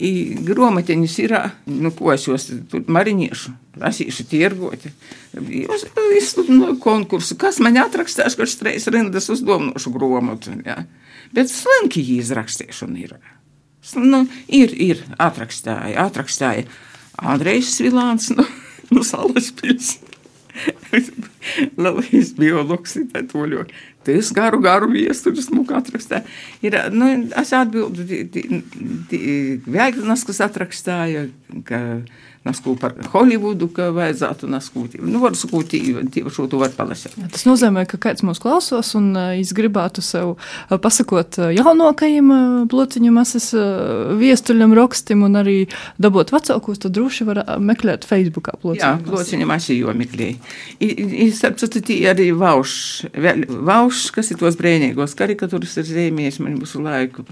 [0.00, 0.12] i
[0.46, 1.36] gromateņus ir,
[1.70, 2.48] nu, ko es jūs
[2.90, 3.54] mariniešu,
[3.90, 4.90] asīšu tirgoti.
[5.38, 5.86] Jūs
[6.18, 10.80] izsludināju konkursu, kas man atrakstās, kurš treis rindas uz domnošu gromatu, jā.
[10.80, 11.10] Ja?
[11.34, 13.14] Bet slinki izrakstīšana ir.
[13.96, 16.66] Nu, ir, ir atrakstāja, atrakstāja
[17.20, 18.46] Andrejs Svilāns no,
[18.90, 19.98] no Salaspils.
[21.84, 23.76] Labais biologs ir to ļoti.
[24.06, 26.22] Tas garu, garu viesturis mūku atrakstā.
[26.64, 28.06] Ir, nu, es atbildu,
[29.70, 31.26] Vēgnas, kas atrakstāja,
[31.68, 31.80] ka
[32.46, 34.94] naskū par Holivudu, ka vajadzētu naskūt.
[35.04, 35.74] Nu, var sakūt,
[36.32, 37.18] šo tu var palasīt.
[37.34, 40.38] Tas nozīmē, ka kāds mūs klausos un es gribētu sev
[40.70, 42.32] pasakot jaunākajiem
[42.70, 43.50] blociņu masas
[44.20, 45.58] viestuļam rakstim un arī
[46.00, 48.86] dabūt vecākos, tad droši var meklēt Facebookā blociņu.
[48.86, 50.40] Jā, blociņu masi jo meklēja.
[51.36, 52.72] Starp citu, arī Vauš,
[53.50, 57.26] Vauš, kas ir tos brēnīgos karikatūras ir zīmējis man visu laiku.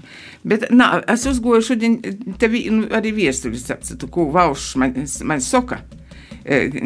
[0.45, 1.97] Bet, nā, es uzgoju šodien
[2.39, 4.93] tevi nu, arī viestuļus, starp citu, ko Vauš man
[5.27, 5.81] man saka,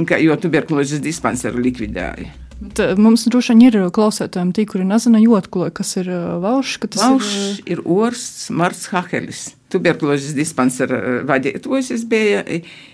[0.10, 2.32] ka jo tuberkulozes dispanseru likvidēja.
[2.78, 6.08] Tā, mums droši vien ir klausētājiem tie, kuri nezina jotkulo, kas ir
[6.44, 6.78] vaušs.
[6.96, 9.50] Vaušs ir, ir orsts Marts Hahelis.
[9.74, 12.44] Tuberkulozes dispansera vadītājs bija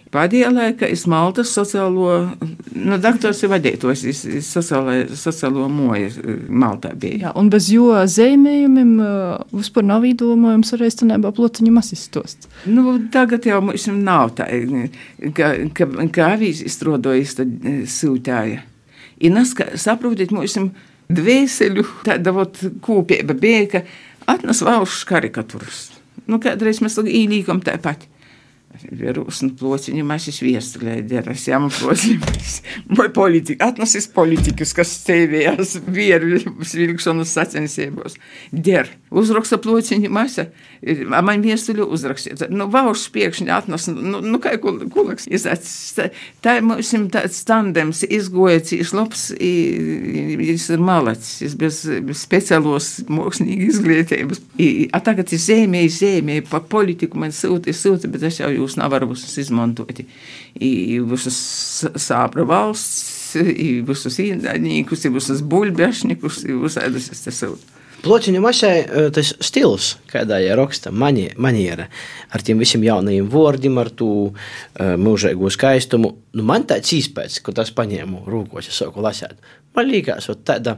[0.09, 2.13] Pārējā laikā es Maltas sociālo,
[2.73, 7.27] nu, doktors ir vadītājs, es, es sociālo, sociālo moju eh, Maltā bija.
[7.27, 12.49] Jā, un bez jo zīmējumiem eh, vispār nav īdomājums ar aiztenībā plotiņu masistosts.
[12.65, 14.49] Nu, tagad jau mums nav tā,
[15.37, 18.65] ka, ka, ka avīzi izstrodojas tad eh, sūtāja.
[19.21, 20.57] I nas, ka saprotiet, mums
[21.13, 23.85] dvēseļu tāda vot kūpība bija, ka
[24.33, 25.89] atnes valsts karikaturas.
[26.25, 28.09] Nu, kādreiz mēs īlīkam tā pati
[29.58, 32.32] плотиņa mēs izviestulēja deras, jā, man plotņa
[32.98, 38.18] vai politika, atnesis politikas, kas stēvējās vieru svilkšanas sacensībos.
[38.50, 40.48] Der, uzraksta plotņa masa,
[41.06, 42.42] man viestuļu uzrakstīt.
[42.50, 45.28] Nu, vaušs piekšņi atnes, nu, nu kā kulaks.
[46.42, 51.80] Tā ir mums tāds tandems, izgoja cīši labs, jis ir malacis, jis bez
[52.24, 54.42] speciālos mākslīgi izglītības.
[54.90, 59.11] A tagad ir zēmēji, zēmēji, pa politiku man sūta, sūta, bet es jau jūs nevaru
[59.13, 60.03] visus izmantot.
[60.59, 61.39] Visus
[61.99, 63.33] sāpra valsts,
[63.87, 67.75] visus īņķus, visus buļbuļsnikus, i visādus es te sūtu.
[67.99, 68.75] Plociņa mašai
[69.11, 71.89] tas stils, kādā ir raksta maniera,
[72.31, 76.13] ar tiem visiem jaunajiem vārdiem, ar to uh, mūžīgo skaistumu.
[76.39, 79.35] Nu, man tāds īspējas, ka tas paņēmu rūkos, ja sāku lasīt.
[79.75, 80.77] Man liekas, tāda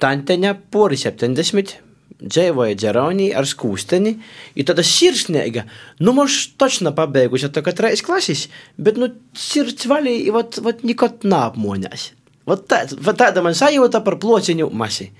[0.00, 1.76] tanteņa, pori 70
[2.22, 4.14] dzīvoja Džeronī ar skūsteni,
[4.54, 5.66] ir tāda sirsnīga.
[6.02, 8.46] Nu, mums točno pabeigusi tā kā trīs klases,
[8.78, 12.10] bet, nu, sirds valī, vat, vat nikot nāpmoņās.
[12.48, 15.10] Vat tā, vat tāda man sajūta par plociņu masi.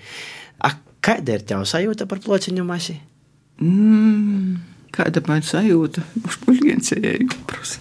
[0.62, 2.98] A, kāda ir tev sajūta par plociņu masi?
[3.62, 4.56] Mm,
[4.94, 6.02] kāda man sajūta?
[6.26, 7.76] Uz puļiencēju, protams.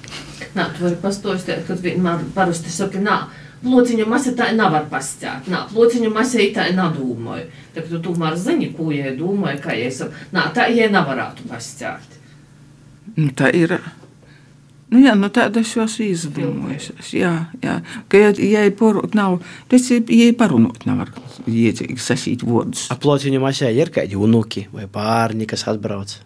[0.51, 3.21] Nā, tu vari pastostēt, kad vienmēr parasti saka, nā,
[3.61, 5.45] Plociņa masa tā nevar pastāt.
[5.51, 7.45] Nā, plociņa masa ir tā nedomāju.
[7.75, 10.15] Tā tu tomēr zini, ko jai domāju, kā jai sap...
[10.33, 12.17] Nā, tā jai nevarētu pastāt.
[13.15, 13.75] Nu, tā ir.
[14.91, 17.11] Nu, jā, nu tāda es jau esmu izdomājusies.
[17.15, 17.77] Jā, jā.
[18.11, 19.37] Ka jai, jai porot nav,
[19.71, 21.13] redz, jai parunot nevar
[21.45, 22.87] iecīgi sasīt vārdus.
[22.91, 26.17] A plociņa masē ir kādi unuki vai pārņi, kas atbrauc?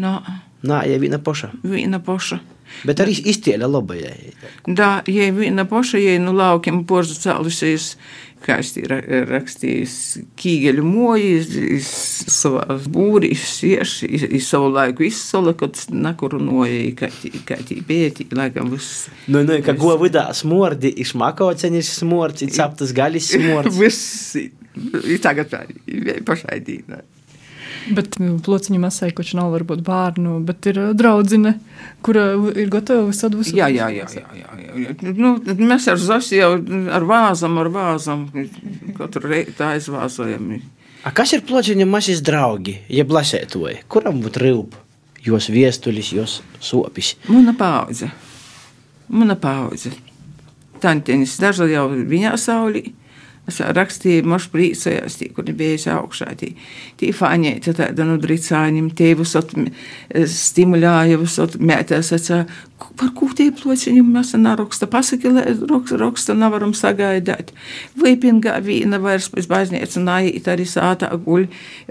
[0.00, 0.14] Nā.
[0.62, 1.50] Nā, jai viena poša.
[1.66, 2.40] Viena poša.
[2.86, 4.32] Bet arī iztēle labajai.
[4.66, 7.92] Da, ja viena poša, ja nu laukiem porzu cēlusies,
[8.44, 8.92] kā es ir
[9.28, 9.94] rakstījis,
[10.40, 17.10] kīgeļu moji, savā būrī, sieši, iz savu laiku izsola, kad nakurunoja, kā,
[17.48, 19.08] kā tī bēti, laikam viss.
[19.28, 23.76] Nu, nu, ka go vidā smordi, iš makocenis smords, i captas galis smords.
[23.80, 25.64] Viss, i tagad tā,
[26.26, 27.04] pašai dīnai.
[27.88, 31.54] Bet nu, plociņa masai, kurš nav varbūt bērnu, bet ir draudzene,
[32.04, 33.60] kura ir gatava visādi visādi.
[33.60, 34.08] Jā, jā, jā.
[34.18, 35.14] jā, jā, jā.
[35.16, 36.52] Nu, mēs ar Zosi jau
[36.92, 38.28] ar vāzam, ar vāzam,
[38.98, 40.52] katru reizi tā aizvāzojam.
[41.08, 43.86] A kas ir plociņa masas draugi, ja blasētoji?
[43.88, 44.76] Kuram būtu rilp?
[45.24, 47.14] Jos viestulis, jos sopis.
[47.28, 48.08] Mana paudze.
[49.08, 49.92] Mana paudze.
[50.80, 52.90] Tantenis daža jau viņā saulī.
[53.50, 56.52] Es rakstīju, moš priecājās, tī, kur bija augšā, tī,
[57.00, 59.54] tī fāņēta tāda no dricāņiem, tie visot
[60.30, 62.44] stimulēja, visot mētās, acā,
[63.00, 65.32] par ko tie plociņi mēs neraksta, pasaki,
[66.00, 67.50] raksta nevaram sagaidāt.
[68.00, 71.48] Vīpingā vīna vairs pēc baznīca nāīt arī sātā guļ,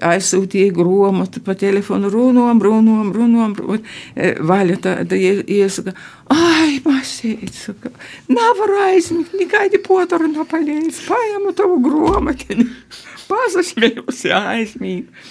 [0.09, 3.83] aizsūtīja gromatu pa telefonu, runom, runom, runom, runom.
[4.49, 5.95] Vaļa tāda iesaka,
[6.33, 7.91] ai, masīt, saka,
[8.29, 12.67] nevaru aizmigt, nekaidi potaru napalējis, paēmu tavu gromatiņu,
[13.29, 15.29] pasašmējusi aizmīt.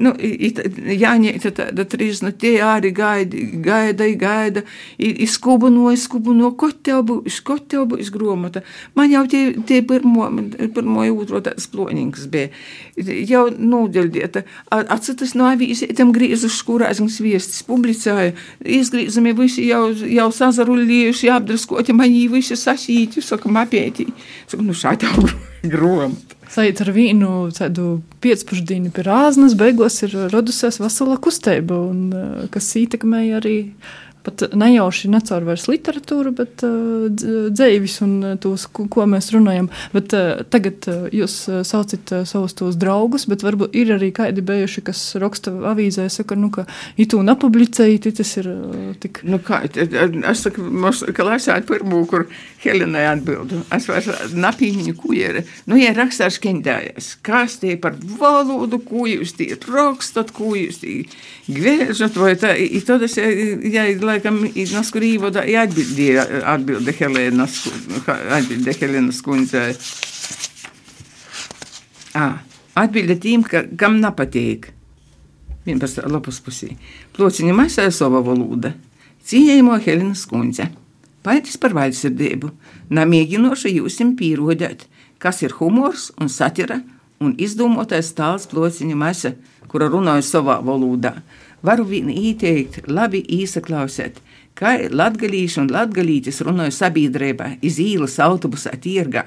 [0.00, 4.62] Nu, Jāņēta tāda trīsna, tie arī gaida, gaida, gaida,
[4.96, 8.62] izskubino, izskubino, ko tev būs, ko tev būs gromata.
[8.96, 10.30] Man jau tie, tie pirmo,
[10.74, 12.48] pirmo jūtro tāds ploņīgs bija.
[13.28, 14.44] Jau nūdeļdieta,
[14.80, 18.32] atsitas no avīzētiem grīzes, kurās mums viestis publicēja,
[18.80, 24.08] izgrīzami visi jau, jau sazaruļījuši, apdraskoti, man jī visi sasīti, saka, mapētī.
[24.46, 25.28] Saka, nu šādi jau
[25.76, 26.39] gromata.
[26.50, 33.38] Sajūt ar vīnu tādu piecpušdīnu pie rāznas, beigās ir radusies vesela kustība, un, kas ietekmēja
[33.38, 33.56] arī
[34.26, 39.70] pat nejauši necaur vairs literatūru, bet uh, dzēvis un tos, ko, mēs runājam.
[39.94, 44.84] Bet uh, tagad uh, jūs saucat savus tos draugus, bet varbūt ir arī kādi bijuši,
[44.90, 46.66] kas raksta avīzē, saka, nu, ka
[47.00, 48.50] itu nepublicēji, tas ir
[49.02, 49.22] tik.
[49.26, 52.26] Nu, kā, es saku, mums, ka lasāt pirmo, kur
[52.60, 53.62] Helenai atbildu.
[53.72, 55.40] Es vairs napīņu, ir.
[55.68, 60.96] Nu, ja rakstā škendājas, kas tie par valodu, ko jūs tie rakstat, ko jūs tie
[61.50, 64.42] gvēžat, vai tā, i tad es, ja, laikam,
[64.74, 67.62] naskurīvo, da, ja atbildīja, atbilde Helenas,
[68.08, 69.72] atbilde Helenas kundzei.
[72.18, 72.40] Ah,
[72.74, 74.72] atbilde tiem, ka, kam nepatīk.
[75.68, 76.06] 11.
[76.10, 76.74] lapas pusī.
[77.16, 78.72] Plociņa masā sava valoda.
[79.28, 80.70] Cīņējumo Helenas kundze.
[81.22, 82.48] Paldies par vaļsirdību.
[82.96, 84.86] Namēģinošu jūsim pierodēt,
[85.20, 86.80] kas ir humors un satira
[87.20, 89.34] un izdomotais tāls plociņa masa,
[89.68, 91.18] kura runāja savā valodā.
[91.66, 94.20] Varu ieteikt, labi īsaklausēt,
[94.56, 99.26] kā latgalīši un latgalītis runāja sabiedrībā, iz īlas autobusā tirgā.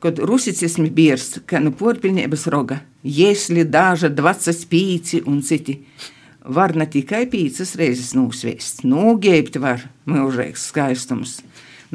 [0.00, 5.78] Kad rusicismi birst, kā nu porpilnības roga, jesli daža 25 un citi
[6.44, 11.40] var ne tikai piecas reizes nosvēst, nogēbt var mūžīgs skaistums.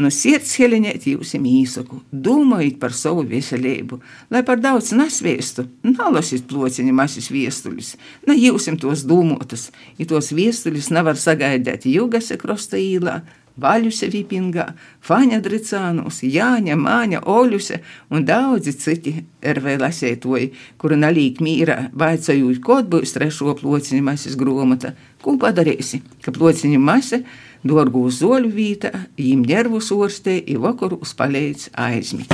[0.02, 4.00] No sirds helinēt jūsim īsaku, domājiet par savu veselību,
[4.34, 7.92] lai par daudz nesvēstu, nalasiet plociņa masis viestuļus,
[8.30, 9.68] ne jūsim tos dūmotas,
[10.00, 13.20] ja tos viestuļus nevar sagaidēt jūgase krosta īlā,
[13.62, 14.66] Vaļuse Vipingā,
[15.04, 22.88] Faņa Dricānus, Jāņa, Māņa, Oļuse un daudzi citi RV lasētoji, kuri nalīk mīrā, vaicājot, kod
[22.94, 24.96] būs trešo plociņu masis gromata.
[25.22, 27.22] Ko padarīsi, ka plociņu masa
[27.68, 32.34] dorgu uz zoļu vītā, jim ģervus orstē, i vakaru uz palīdz aizmigt.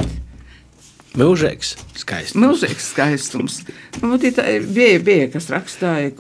[1.17, 2.43] Mūžīgs skaistums.
[2.43, 3.61] Mūžīgs skaistums.
[4.03, 6.13] Nu, tā bija, bija, kas rakstāja,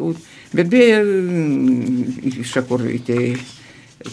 [0.57, 1.03] bet bija
[2.49, 3.35] šakurītēji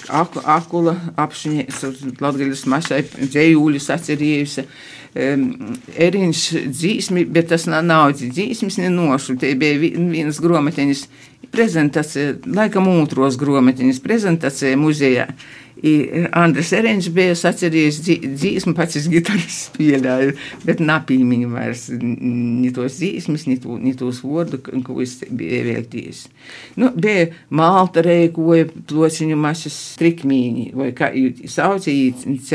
[0.08, 1.90] Aku, akula apšņēsa,
[2.24, 4.64] latgaļas mašai dzējūļus atcerījusi.
[5.14, 5.42] Um,
[5.94, 9.36] Eriņš dzīsmi, bet tas nav, nav dzīsmis nenošu.
[9.38, 11.04] Te bija vienas grometeņas
[11.54, 15.28] prezentācija, laikam otros grometeņas prezentācija muzejā.
[15.28, 15.63] I
[16.32, 20.36] Andris Eriņš bija sacerījis dzīsmu, pats es gitāras spēlēju,
[20.68, 26.22] bet napīmiņu vairs ni tos dzīsmas, ni, to, ni tos vārdu, ko es biju veltījis.
[26.80, 31.10] Nu, bija malta reikoja plociņu mašas trikmīņi, vai kā
[31.50, 32.54] saucīja,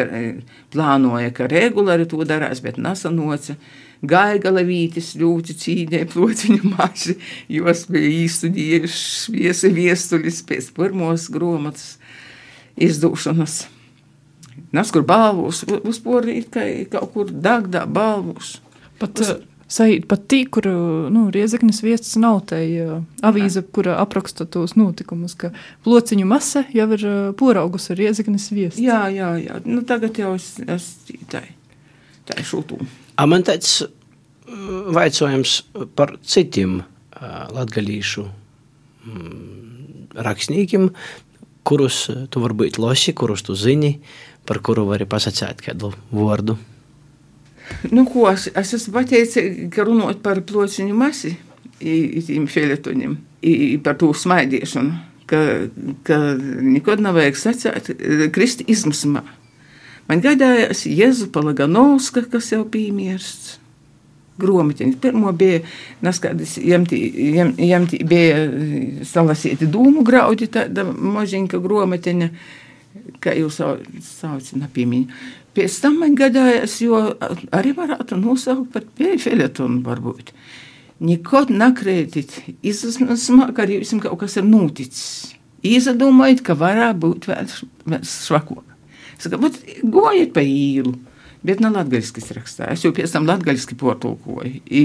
[0.74, 3.60] plānoja, ka regulāri to darās, bet nasanoca.
[4.00, 7.18] Gaigala vītis ļoti cīņēja plociņu maši,
[7.52, 11.98] jos bija īstudījuši viesi viestulis pēc pirmos gromatas
[12.82, 13.60] izdūšanas.
[14.76, 16.66] Nes kur balvus, uzporīt, ka
[16.98, 18.58] kaut kur dagdā balvus.
[19.02, 19.38] Pat, Uz...
[19.70, 20.66] Sajūt pat tī, kur
[21.14, 25.52] nu, Riezeknis viests nav tai uh, avīze, kura apraksta tos notikumus, ka
[25.86, 27.06] plociņu masa jau ir
[27.38, 28.82] poraugus ar Riezeknis viests.
[28.82, 29.60] Jā, jā, jā.
[29.70, 30.90] Nu, tagad jau es, es
[31.30, 31.44] tai,
[32.26, 32.82] tai šūtū.
[33.22, 33.84] A man tāds
[34.98, 35.60] vaicojums
[35.94, 36.80] par citiem
[37.54, 40.90] latgalīšu mm, rakstniekiem,
[41.68, 43.98] kurus tu varbūt lasi, kurus tu zini,
[44.48, 46.58] par kuru vari pasakāt kādu vārdu.
[47.94, 51.36] Nu, ko es, es esmu pateicis, ka runājot par plociņu masi,
[51.80, 53.16] tiem filetoņiem,
[53.86, 54.96] par to smaidīšanu,
[55.30, 55.44] ka,
[56.08, 56.18] ka
[56.66, 57.94] nekad nav vajag sacīt
[58.34, 59.22] kristi izmismā.
[60.10, 63.60] Man gadījās Jēzu Palaganovska, kas jau piemērsts
[64.40, 65.02] grāmatiņas.
[65.04, 65.62] Pirmā bija
[66.06, 68.40] neskādis, jām bija
[69.08, 72.32] salasīti dūmu graudi, tāda mažiņka grāmatiņa.
[73.24, 75.20] kā jūs saucat, nepīmiņu.
[75.58, 77.00] Pēc tam man gadājās, jo
[77.56, 80.32] arī varētu nosaukt par pēļfeļetonu varbūt.
[81.00, 85.36] Nekad nakrētit izsmā, ka arī jums kaut kas ir noticis.
[85.66, 87.50] Izdomājiet, ka varētu būt vēl
[88.08, 88.66] švakāk.
[89.20, 90.96] Saka, bet gojiet pa īlu.
[91.40, 92.68] Bet nav latviešu rakstā.
[92.74, 94.60] Es jau pēc tam latviešu portulkoju.
[94.68, 94.82] I,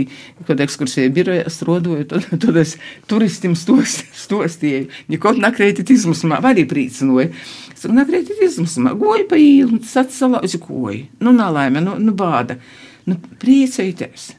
[0.46, 2.76] kad ekskursija biroja strodoju, tad, tad es
[3.10, 4.86] turistim stos, stostīju.
[5.10, 7.32] Nekot nakrētit izmusmā, arī priecinoju.
[7.74, 11.08] Es nakrētit izmusmā, goju pa īlu, sats salauzi koju.
[11.18, 12.60] Nu, nalaime, nu, nu bāda.
[13.04, 14.30] Nu, priecājieties,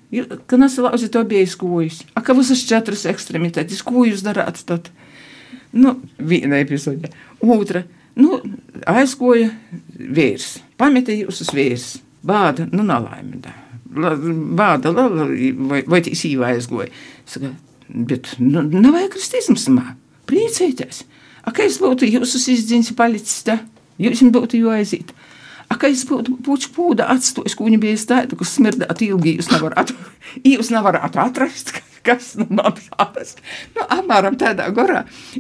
[0.49, 1.99] ka nesalauzi to bija skojas.
[2.15, 4.87] A, ka visas četras ekstremitātes, ko jūs darāt tad?
[5.75, 7.11] Nu, viena epizode.
[7.43, 7.83] Otra,
[8.15, 8.39] nu,
[8.87, 9.51] aizgoja
[9.99, 11.91] vīrs, pameta jūs uz vīrs
[12.27, 13.53] bāda, nu, nalaimē.
[14.57, 16.89] Bāda, vai, vai tīs īvā aizgoja.
[17.29, 17.53] Saka,
[17.89, 19.93] bet, nu, nevajag kristīsms mā,
[20.29, 21.05] priecēties.
[21.45, 23.59] A, ka es būtu jūsu izdziņas palicis te,
[24.01, 25.13] jūs jums būtu jo aiziet.
[25.69, 29.51] A, ka es būtu puču pūda atstojis, ko viņa bija tāda, kas smirdētu ilgi, jūs
[29.53, 29.97] nevarētu,
[30.55, 33.35] jūs nevarētu atrast, kas nu man tādas.
[33.75, 34.69] Nu, apmēram tādā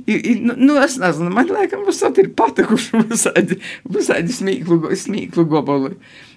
[0.05, 3.59] i, nu, nu, es nezinu, man laikam, tas ir patikuši visādi,
[3.89, 5.95] visādi smīklu, smīklu goboli.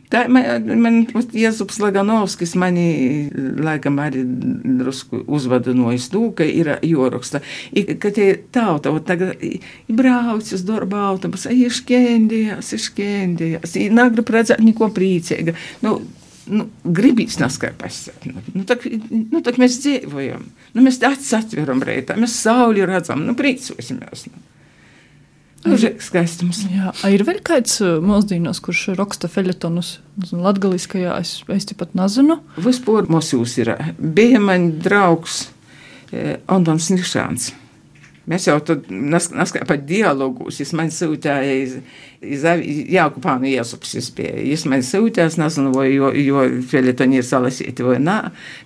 [0.08, 0.98] Tā man, man
[1.36, 3.28] Jēzus Laganovskis mani
[3.60, 4.22] laikam arī
[4.80, 7.42] drusku uzvadinojas to, ka ir joraksta.
[7.76, 9.36] I, ka tie tauta, ot tagad
[9.88, 15.56] brauc uz darba autobusu, iškendījās, iškendījās, negrib redzēt neko priecīga.
[15.84, 15.98] Nu,
[16.48, 17.36] nu, gribīs.
[17.40, 23.26] Nu, nu, tak, nu, tak mēs dzīvojam, nu, mēs acis atveram reitā, mēs sauli redzam,
[23.28, 24.28] nu, priecosimies.
[24.32, 24.46] Nu.
[25.66, 26.62] Skaistums.
[26.70, 29.98] Jā, ir vēl kāds mūsdienos, kurš raksta feļetonus
[30.30, 32.38] latgaliskajā, es, es tepat nezinu.
[32.62, 35.48] Vispār mums jūs ir, bija man draugs
[36.48, 37.50] Antons Nišāns.
[38.28, 40.58] Mēs jau tur neskatām par dialogus.
[40.60, 41.52] Viņš man sūtīja,
[42.20, 42.42] iz
[42.92, 43.94] Jākupānu Iesups.
[44.18, 48.18] Viņš man sūtīja, es nezinu, vai jo, jo feļetoni ir salasīti vai nē,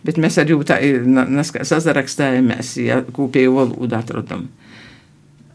[0.03, 0.81] bet mēs arī tā
[1.71, 4.49] sazarakstājāmies, ja kopēju valodu atradam.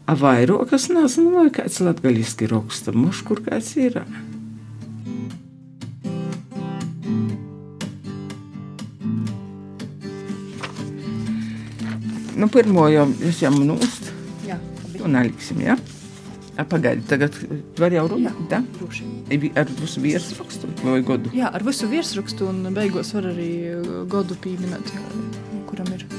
[0.08, 3.98] A vairākas nezinu, vai kāds latgaļiski raksta, muš kur kāds ir.
[12.38, 14.08] Nu, pirmo jau es jau nost.
[14.46, 14.56] Jā.
[15.04, 15.76] Un neliksim, jā?
[15.76, 16.64] Ja?
[16.68, 18.62] Pagaidi, tagad tu vari jau runāt, tā?
[18.78, 19.04] Droši.
[19.60, 21.34] Ar visu virsrakstu vai godu?
[21.36, 23.50] Jā, ar visu virsrakstu un beigos var arī
[24.10, 24.96] godu pieminēt,
[25.68, 26.08] kuram ir.–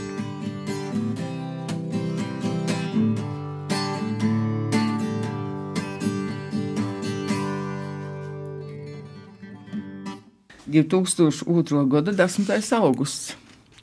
[10.70, 11.86] 2002.
[11.90, 12.74] gada 10.
[12.78, 13.36] augusts.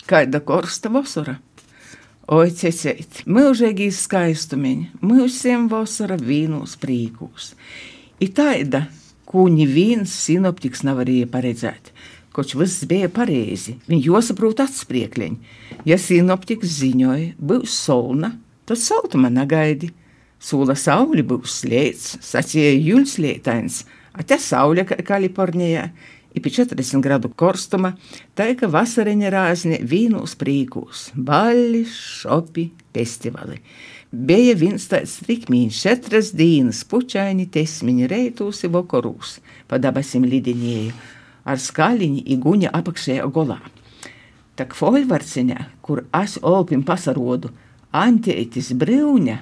[0.07, 1.41] Kaida korsta vasara.
[2.31, 7.53] Oi, cecēt, mūžīgi skaistumiņi, mūžiem vasara vīnos prīkūs.
[8.23, 8.85] Ir tāda,
[9.27, 11.93] ko neviens sinoptiks nevarēja paredzēt.
[12.35, 15.55] Koč viss bija pareizi, viņi jāsaprot atspriekļiņi.
[15.87, 19.93] Ja sinoptiks ziņoja, būs solna, tad saltuma negaidi.
[20.39, 23.85] Sula sauli būs slēdz, sacīja Juļs Lietains,
[24.15, 25.89] a te saule Kalifornijā
[26.37, 27.95] i pie 40 gradu korstuma,
[28.37, 33.63] taika vasariņa rāzne vīnūs prīkūs, baļi, šopi, festivali.
[34.13, 40.93] Bija viens tāds trikmīns, četras dīnas, pučaini tesmiņi reitūs i vokorūs, pa dabasim lidinēju,
[41.49, 43.59] ar skaliņi i guņa apakšējā golā.
[44.57, 47.51] Tak folvarciņā, kur es olpim pasarodu,
[47.97, 49.41] antētis brīvņa,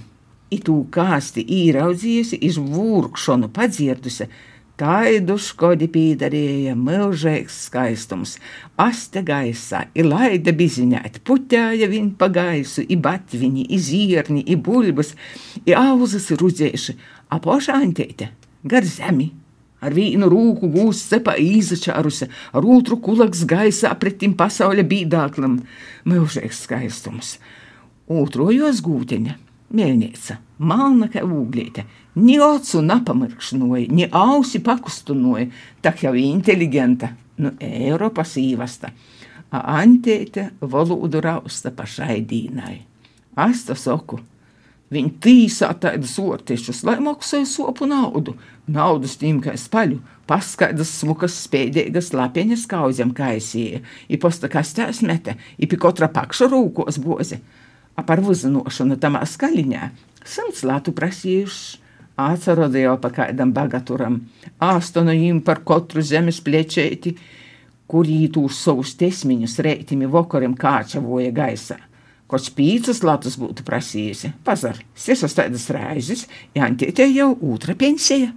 [0.55, 4.29] i tū kāsti īraudzījusi, iz vūrkšonu padzirdusi,
[4.75, 8.33] Taidu škodi pīdarīja milžīgs skaistums.
[8.75, 15.13] Aste gaisā, i laida biziņēt, puķāja viņ pa gaisu, i batviņi, i zierni, i bulbas,
[15.63, 16.97] i auzas rudzēši,
[17.39, 18.33] apoša antēte,
[18.67, 19.31] gar zemi.
[19.85, 25.61] Ar vienu rūku gūst cepa īzačārusi, ar otru kulaks gaisā pretim pasaules bīdāklam.
[26.09, 27.37] Milžīgs skaistums.
[28.11, 29.39] Otrojos gūteņa
[29.75, 31.83] Mielnīca, malna kā ūglīte,
[32.15, 35.49] ni ocu napamirkšnoja, ni ausi pakustunoja,
[35.83, 38.93] tak jau inteligenta, nu Eiropas īvasta,
[39.51, 42.79] a antēte valodu rausta pašai dīnai.
[43.35, 44.21] Asta soku,
[44.95, 48.37] viņi tīsā tādus ortiešus, lai maksāja sopu naudu,
[48.71, 49.99] naudas tīm kā spaļu,
[50.31, 57.03] paskaidas smukas spēdīgas lapeņas kauzem kaisīja, i posta kastēs mete, i pi kotra pakša rūkos
[57.03, 57.43] bozi
[58.03, 59.89] par uzzināšanu tam skaļiņā.
[60.27, 61.84] Simts latu prasījuši.
[62.15, 64.21] Atceros jau pa kādam bagaturam,
[64.63, 67.17] āstonojim par katru zemes plečēti,
[67.91, 71.81] kur ītūs savus tesmiņus reitimi vokarim kāčavoja gaisā.
[72.31, 78.31] Koč pīcis latus būtu prasījusi, pazar, sesas tādas raizes, jāntietē jau otra pensija.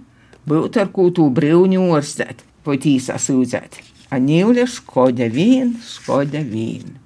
[0.48, 3.78] Būtu ar ko tu brīvņu orstēt, vai tīsā sūdzēt.
[4.10, 6.98] A ņūļa škoda vīn, škoda vīn.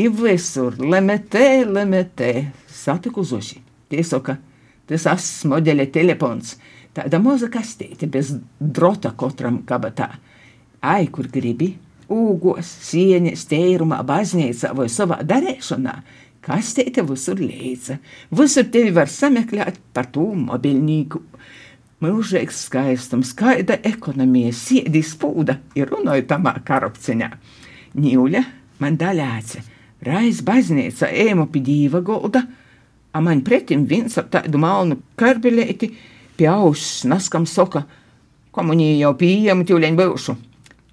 [0.00, 2.34] I visur, lemetē, lemetē,
[2.72, 3.60] satiku zoši.
[3.90, 4.38] Tie saka,
[4.90, 6.56] tas asas modeļa telefons,
[6.96, 10.10] tāda maza kastīte bez drota katram kabatā.
[10.80, 11.74] Ai, kur gribi,
[12.10, 15.96] ūgos, sieņas, tērumā, baznīcā vai savā darēšanā,
[16.44, 17.98] kastīte visur līdza.
[18.34, 21.22] Visur tevi var sameklēt par to mobilnīku.
[22.00, 27.28] Mūžīgs skaistums, skaida ekonomija, siedīs pūda ir runāja tamā korupcijā.
[28.00, 28.40] Ņūļa
[28.80, 29.60] man daļāca,
[30.08, 32.46] raiz baznīca ēmu pie dīva golda,
[33.12, 35.90] a man pretim viens ar tādu malnu karbelēti
[36.38, 37.84] pie auss naskam soka,
[38.54, 40.36] komunija jau pieejama ķūļeņu būšu.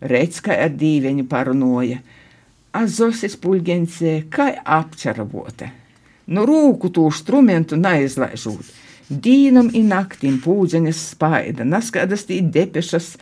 [0.08, 2.02] Redz, kā ar dīveņu parunāja.
[2.78, 5.72] Azosis pulgencē, kā apčaravota.
[6.28, 8.76] Nu rūku to instrumentu neizlaižot.
[9.08, 13.14] Dīnam i naktim pūdzenes spaida, naskādas tī depešas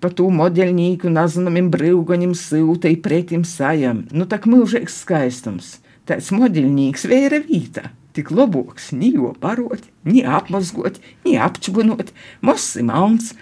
[0.00, 4.04] pa tū modeļnīku nazanamim brīvgoņim silta i pretim sajam.
[4.14, 5.78] Nu tak mūžīgs skaistums.
[6.06, 7.90] Tāds modeļnīks vēra vītā.
[8.16, 12.10] Tik loboks, ni jo parot, ni apmazgot, ni apčbunot,
[12.42, 13.34] mosi mauns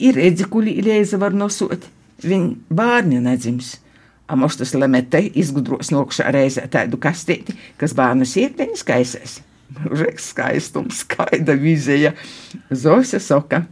[0.00, 1.84] ir redzi, kuli Ilēza var nosot.
[2.24, 3.74] Viņa bērni nedzims.
[4.30, 9.34] Amos tas lemete izgudros nokšā reizē tādu kastīti, kas bērnu siekteņas kaisēs.
[9.74, 12.14] Mūžīgs skaistums, skaida vizija.
[12.70, 13.64] Zosja soka.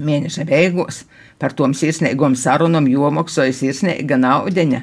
[0.00, 1.02] Mēneša beigās
[1.40, 4.80] par tom sirsnīgom sarunam jomoksoja sirsnīga naudeņa.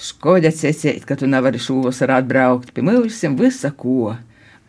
[0.00, 4.14] Škoda cecēt, ka tu nevari šovasar atbraukt pie mūsim visa ko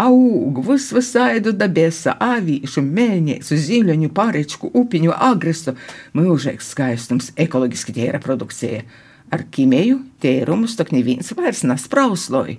[0.02, 5.76] aug, vis visaidu dabesa, avīšu, mēļņēcu, zīļoņu, pārečku, upiņu, agresu,
[6.18, 8.82] mūžīgs skaistums, ekoloģiski tīra produkcija.
[9.32, 12.58] Ar kimēju tērumus tak neviens vairs nesprausloja.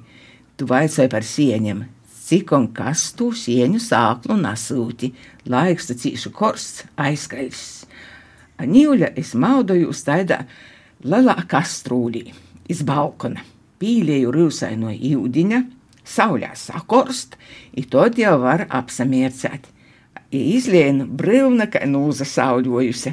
[0.57, 1.83] Tu vaicāji par sieņiem,
[2.29, 5.11] cik un kas tu sieņu sāklu nasūti,
[5.51, 7.67] laiks tu cīšu korsts, aizskaļs.
[8.63, 10.45] Anīļa es maudoju uz tādā
[11.03, 12.31] lielā kastrūlī,
[12.71, 13.43] iz balkona,
[13.83, 15.63] pīlēju rūsai no īudiņa,
[16.05, 17.37] saulē sakorst,
[17.75, 19.69] i tad jau var apsamiercēt.
[20.33, 23.13] Izlienu brīvna, kā nūza sauļojusi.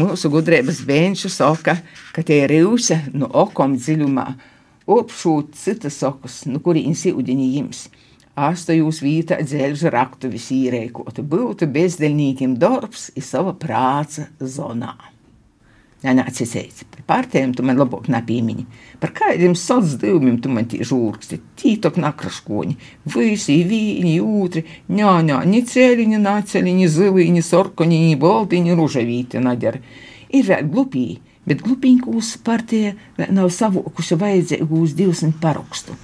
[0.00, 1.76] Mūsu gudrības bērns saka,
[2.14, 4.26] ka tie rīvse no okom dziļumā,
[4.90, 7.84] opšūt citas okas, no kurienes ūdeņi jims.
[8.40, 14.94] Astojūs vītā dzelža raktuvis īreikotu, būtu bezdelnīkiem darbs i sava prāca zonā.
[16.00, 18.62] Nenācis teica, par pārtēm tu man labāk nepīmiņi.
[19.02, 22.76] Par kādiem sasdevumiem tu man tie žūrksti, tītok nakraškoņi,
[23.12, 24.64] visi, vīņi, jūtri,
[24.96, 29.82] ņā, ņā, ni cēliņi, nāceļiņi, ziliņi, sorkoņiņi, baltiņi, ružavīti nadara.
[30.32, 32.96] Ir vēl glupīgi, bet glupīņkūs partija
[33.28, 36.00] nav savokuši vajadzīgūs 200 parakstu.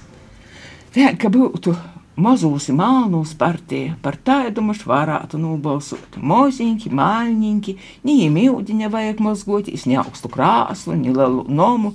[0.93, 1.73] Vēl, ka būtu
[2.17, 6.17] mazūs mānus partija, par tādu mums varētu nobalsot.
[6.17, 7.75] Moziņķi, māļņiņķi,
[8.07, 11.93] nīm ūdiņa vajag mazgoties, ne augstu krāslu, ne lielu nomu,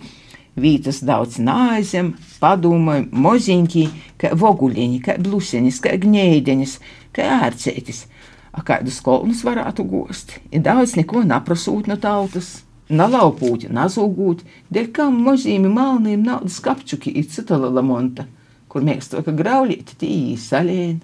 [0.55, 2.13] vītas daudz nāzem,
[2.43, 3.87] padomāju, moziņķi,
[4.23, 6.79] kā voguļiņi, kā blusenis, kā gnēdenis,
[7.17, 8.07] kā ārcētis.
[8.53, 12.61] A kādus kolnus varētu gost, ir daudz neko naprasūt no tautas.
[12.93, 18.27] Nalaupūt, nazūgūt, dēļ kam mozīmi malniem naudas kapčuki ir cita lamonta
[18.73, 21.03] kur mēs to graulīti tī salēni.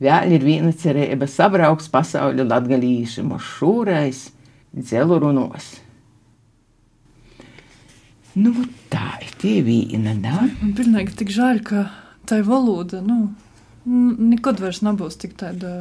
[0.00, 4.22] Vēl ir viena cerība sabrauks pasauļu latgalīši mūs šūrais
[4.72, 5.74] dzelu runos.
[8.40, 8.54] Nu,
[8.88, 10.46] tā ir tie vīna, nā?
[10.62, 11.88] Man pilnīgi tik žēl, ka
[12.30, 13.34] tai valoda, nu,
[13.84, 15.74] nekad vairs nebūs tik tāda.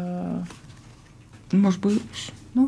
[1.53, 2.27] Mums būs.
[2.57, 2.65] Nu,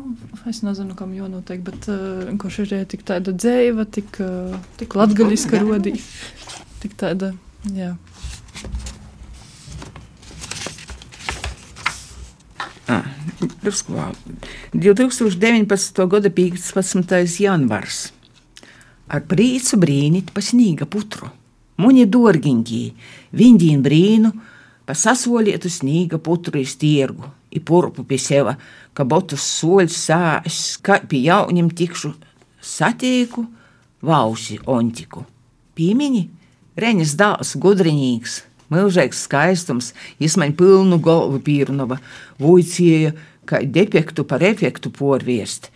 [0.48, 4.94] es nezinu, kam jau noteikti, bet uh, kurš ir tik tāda dzēva, tik, uh, tik
[4.96, 5.96] latgaļiska rodī.
[6.82, 7.32] Tik tāda,
[7.74, 7.92] jā.
[12.92, 13.06] Ah,
[13.62, 14.16] drusku vēl.
[14.74, 16.02] 2019.
[16.10, 17.14] gada 15.
[17.40, 18.10] janvārs.
[19.12, 21.30] Ar prīcu brīnīt pa snīga putru.
[21.80, 22.82] Muņi dorgiņķī,
[23.38, 24.32] viņģīn brīnu,
[24.86, 28.56] pa sasolietu snīga putru iz tirgu, i purpu pie seva,
[28.92, 32.12] ka botus soļs sāš, kā pie jauņiem tikšu
[32.60, 33.46] satieku,
[34.04, 35.24] vausi ontiku.
[35.76, 36.22] Pīmiņi,
[36.76, 38.40] reņas dāls gudriņīgs,
[38.72, 39.90] Mūžīgs skaistums,
[40.22, 41.98] izmaņa pilnu galvu pīrnova,
[42.40, 43.12] vujcieja,
[43.44, 45.68] kā defektu par efektu porviest.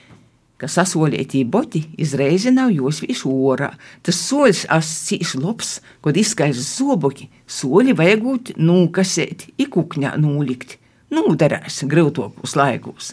[0.57, 3.75] Ka sasolētī boti izreizi nav jūs visu orā.
[4.01, 10.79] Tas soļs ascīš lops, kad izskaiž zoboki, soļi vajagot nūkasēt, ikukņā nūlikt.
[11.13, 13.13] Nūdarēs grūtokos laikos.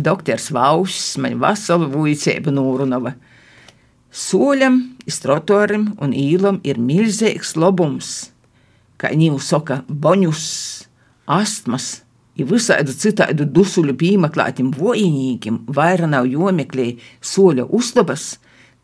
[0.00, 3.12] Doktors Vaušs man vasalu vujcēbu nūrunava.
[4.10, 8.30] Soļam, istrotorim un īlam ir milzīgs labums
[9.00, 10.44] kā viņi saka, boņus,
[11.30, 12.00] astmas,
[12.38, 18.38] I visādu citādu dusuļu pīmaklātim vojinīkim vaira nav jomeklēji soļa uztabas,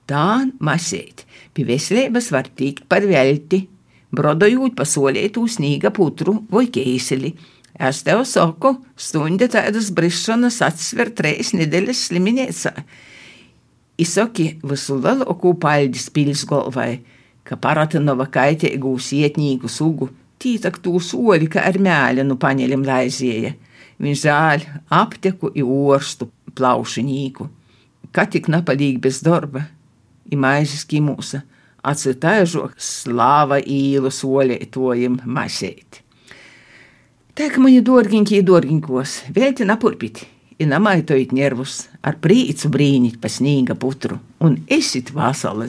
[0.05, 1.23] tā masēt,
[1.55, 3.63] pie veselības var tikt par velti,
[4.13, 7.33] brodojot pa solētū snīga putru vai keiseli.
[7.81, 12.75] Es tev saku, stundi tādas brišanas atsver treis nedēļas sliminēcā.
[13.97, 17.01] Izsaki visu lielāko paļģis pils galvai,
[17.47, 20.11] ka paratinova kaitēgu sietnīgu sugu
[20.43, 23.55] tītak tū soli, ka ar mēlinu paņelim laizēja.
[24.03, 27.49] Viņš zāļ apteku i orstu plaušinīku.
[28.13, 29.65] Ka tik napalīgi bez darba,
[30.29, 31.43] i maizes kimūsa,
[31.87, 36.03] atsitaižok slava īlu solētojim masēt.
[37.37, 40.29] Tā kā mani dorgiņķi dorgiņkos, vēlti napurpiti,
[40.59, 45.69] i namaitojit nervus, ar prīcu brīnīt pa snīga putru, un esit vasali.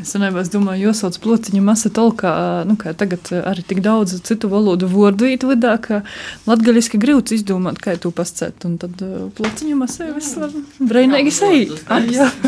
[0.00, 2.30] Es domāju, es domāju, jūsauc plociņu masa tolkā,
[2.64, 6.00] nu, kā tagad arī tik daudz citu valodu vārdu ītvidā, ka
[6.48, 8.96] latgaļiski grūts izdomāt, kā tu pascēt, un tad
[9.36, 11.68] plociņu masa jau viss var breinīgi sei.
[12.16, 12.30] Jā.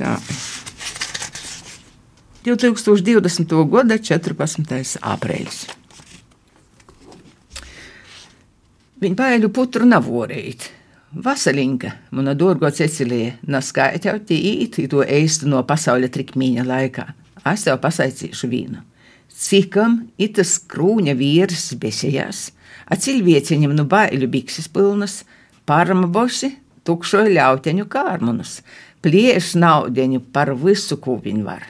[0.00, 0.16] Tā.
[2.44, 3.54] 2020.
[3.70, 4.98] gada 14.
[5.00, 5.64] aprīlis.
[9.04, 10.70] Viņa baiļu putru nav vorīt.
[11.12, 17.04] Vasalinka, mana dārgā Cecilija, naskaitjau tīt to eistu no pasaules trikmīņa laikā.
[17.52, 18.80] Es tev pasaicīšu vīnu.
[19.28, 22.40] Cikam itas krūņa vīrs besējās,
[22.96, 25.20] aciļvieciņam nu baiļu bikses pilnas,
[25.68, 26.54] parma boši
[26.88, 28.62] tukšoja ļauteņu kārmunus,
[29.04, 31.68] plieš naudeņu par visu, ko viņi var.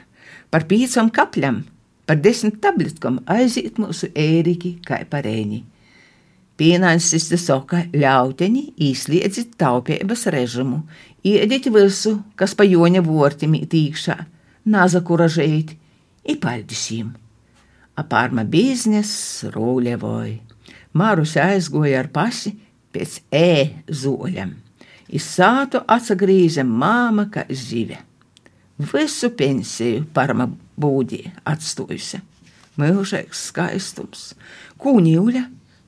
[0.55, 1.65] Par pīcam kapļam,
[2.07, 5.65] par desmit tabletkam aiziet mūsu ēriki kā parēņi.
[6.55, 10.77] Pénánszista szaka leauteni, íszli egy taupja ebes rezsimu,
[11.21, 14.15] i edit vissu, kas pajonja vortimi tīkšā,
[14.63, 15.73] nāza kuražeit,
[16.23, 17.15] i paldisim.
[17.97, 19.11] Apārma biznes
[19.55, 20.35] rūļevoj.
[20.95, 22.53] Mārus aizgoja ar pasi
[22.93, 23.51] pēc ē
[23.89, 24.53] zoļam.
[25.11, 27.99] Iz sātu atsagrīze māma, kā zive.
[28.77, 30.47] Visu pensiju parma
[30.79, 32.21] būdī atstojusi.
[32.79, 34.33] Mūžīgs skaistums,
[34.77, 35.43] kūņīļa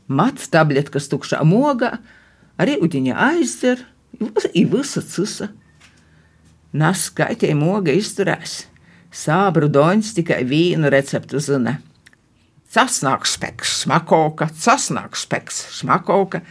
[0.08, 1.98] mats tabletkas tukšā mogā,
[2.60, 3.84] arī udiņa aizdzer,
[4.20, 5.52] ir visa cisa.
[6.74, 8.66] Nas skaitēja moga izturēs,
[9.12, 11.78] sābru doņš tikai vīnu receptu zina.
[12.68, 16.42] Casnāks speks, smakoka, casnāks speks, smakoka.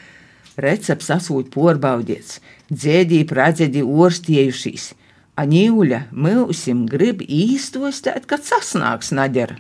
[0.57, 2.38] Recepts asūt porbaudiets,
[2.72, 4.94] dzēdī pradzēdī orstiejušīs.
[5.36, 9.59] Aņūļa mūsim grib īstostēt, ka casnāks naģera.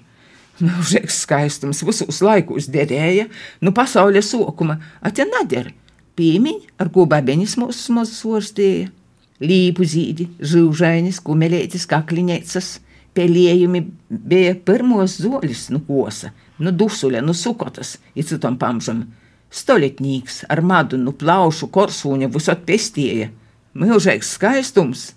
[0.64, 3.26] Mūžīgs skaistums visos laikos derēja,
[3.60, 5.72] nu pasaules sokuma, atja nader,
[6.16, 8.88] pīmiņ, ar ko babenis mūsu mazus orstīja.
[9.36, 12.70] Līpu zīdi, živžainis, kumelētis, kakliņēcas,
[13.16, 19.04] pelējumi bija pirmos zoļus nu kosa, nu dusuļa, nu sukotas, ir citam pamžam.
[19.52, 23.28] Stoletnīgs ar madu, nu plaušu, korsūņa visot pestīja.
[23.76, 25.10] Mūžīgs skaistums!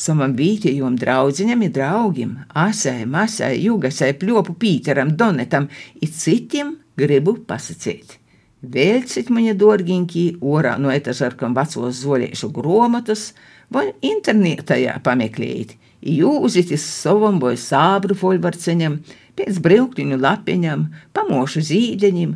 [0.00, 5.68] Savam vietējiem draugiem, draugiem, asai, masai, jūgasai, pļopu Pīteram, Donetam
[6.00, 8.16] un citiem gribu pasakīt.
[8.60, 13.30] Vēlcit mani dārgiņķī, orā no etažarkam vecos zoļiešu gromatas
[13.72, 15.76] vai internetā pameklējiet.
[16.00, 18.98] Jūzit uz savam vai sābru folvarceņam,
[19.36, 20.86] pēc brauktiņu lapiņam,
[21.16, 22.34] pamošu zīdeņiem,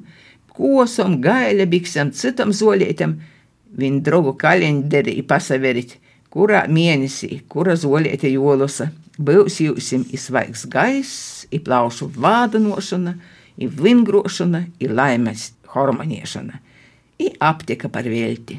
[0.57, 3.19] kosom, gaļa biksam, citam zoļietam,
[3.77, 5.99] viņa draugu kaļenderi pasaverit,
[6.35, 13.15] kurā mēnesī, kura zoliete jolosa, būs jūsim izvaigs gaiss, ir plaušu vādanošana,
[13.63, 16.61] ir vingrošana, ir laimes hormoniešana,
[17.23, 18.59] ir aptieka par velti,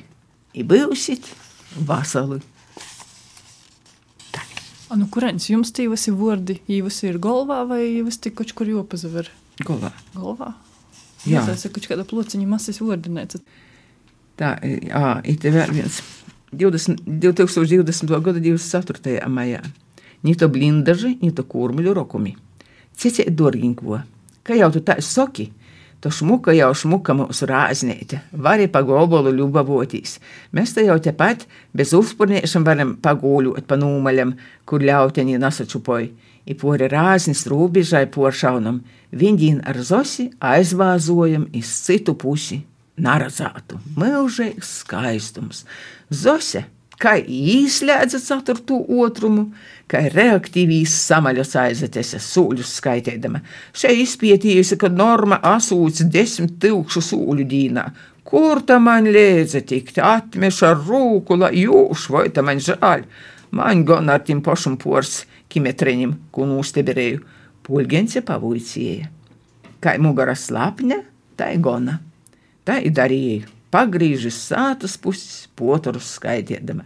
[0.56, 1.28] ir būsit
[1.76, 2.40] vasali.
[4.86, 6.60] A, nu, kurienes jums tie visi vārdi?
[6.70, 9.32] Jūs ir galvā vai jūs tik kaut kur jopazaver?
[9.66, 9.90] Galvā.
[10.14, 10.52] Galvā?
[11.26, 11.42] Jā.
[11.48, 13.42] Tas ir kaut kāda plociņa masas vārdinēca.
[14.38, 16.04] Tā, jā, ir te vēl viens.
[16.52, 18.22] 20, 2020.
[18.22, 19.28] gada 24.
[19.28, 19.62] maijā.
[20.26, 22.36] Nito blindaži, nito kurmuļu rokumi.
[22.96, 24.00] Ciecie dorgiņko,
[24.46, 25.50] ka jau tu tā soki,
[26.00, 30.20] to šmuka jau šmuka mūsu rāznēte, vari pa gobolu ļubavotīs.
[30.56, 34.36] Mēs te jau tepat bez uzpurniešam varam pagūļot pa nūmaļam,
[34.66, 36.08] kur ļauteņi nasačupoj.
[36.46, 38.84] I pori rāznis rūbižai poršaunam,
[39.18, 42.62] viņdīn ar zosi aizvāzojam iz citu pusi
[43.02, 45.66] naradzātu, milzīgs skaistums.
[46.14, 46.66] Zose,
[47.02, 49.50] kā īslēdza ceturto otrumu,
[49.92, 53.42] kā reaktīvīs samaļas aizaties sūļus skaitēdama.
[53.76, 57.86] Šeit izpētījusi, ka norma asūts desmit tilkšu sūļu dīnā.
[58.26, 63.06] Kur tā man liedza tikt, atmeša rūku, lai jūs, vai tā man žāļ?
[63.56, 67.22] Man gan ar tim pašam pors kimetreņim, ko nūsteberēju,
[67.66, 69.12] pulgence pavūcīja.
[69.82, 71.04] Kā mugara slapņa,
[71.38, 72.00] tā ir gona.
[72.66, 73.55] Tā ir darīja.
[73.76, 76.86] Pagrīžas sātas puses, poturus skaidriedama.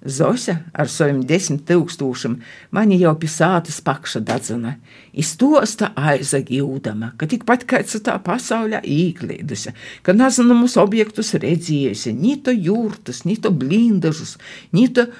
[0.00, 2.38] Zosa ar saviem desmit tūkstošiem
[2.72, 4.78] mani jau pie sātas pakša dadzina.
[5.12, 12.54] Iztosta aiza jūdama, ka tikpat kāds tā pasaulē īklīdusi, ka nezināmus objektus redzējusi, ni to
[12.56, 14.38] jūrtas, ni to blindažus,
[14.72, 15.10] ni to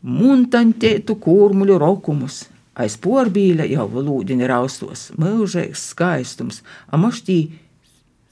[0.00, 2.46] muntantētu kurmuļu rokumus.
[2.80, 7.42] Aiz porbīļa jau valūdiņa raustos, mūžīgs skaistums, a moštī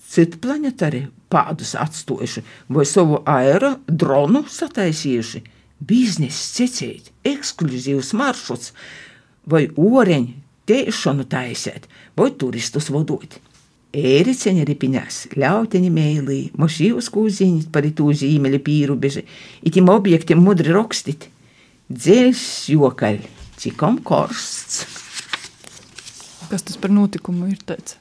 [0.08, 2.42] citu planetari pādus atstojuši
[2.74, 5.42] vai savu aerodronu sataisījuši
[5.78, 8.72] biznesa cecēt, ekskluzīvs maršruts,
[9.48, 10.34] vai oreņu
[10.68, 11.86] tēšanu taisēt,
[12.18, 13.38] vai turistus vadot.
[13.98, 19.24] Ēriceņa ripiņās, ļauteņa mēlī, mošīvas kūziņas par itū zīmeli pīrubeži,
[19.64, 21.30] itim objektiem mudri rokstīt.
[21.88, 23.22] Dzēļs jokaļ,
[23.56, 24.84] cikom korsts.
[26.48, 27.97] Kas tas par notikumu ir tāds?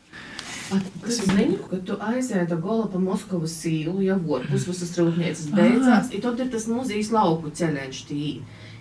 [1.07, 6.11] Es zinu, ka tu aizēji to gola pa Moskavas sīlu, jau otrs visas rūpnīcas beidzās,
[6.11, 8.30] i tad ir tas muzejs lauku ceļš tī.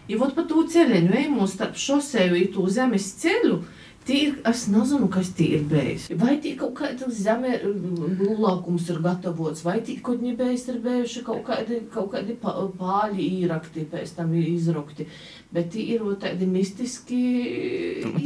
[0.07, 3.61] I vot pa tū ceļeņu ejamos starp šoseju i tū zemes ceļu,
[4.07, 6.05] Tī ir, es nezinu, kas tī ir bijis.
[6.21, 11.43] Vai tī kaut kāda zeme būvlaukums ir gatavots, vai tī kaut nebējis ir bijuši kaut
[11.49, 15.09] kādi, kaut kādi pāļi īrakti, pēc tam izrukti.
[15.51, 17.23] Bet tī ir tādi mistiski...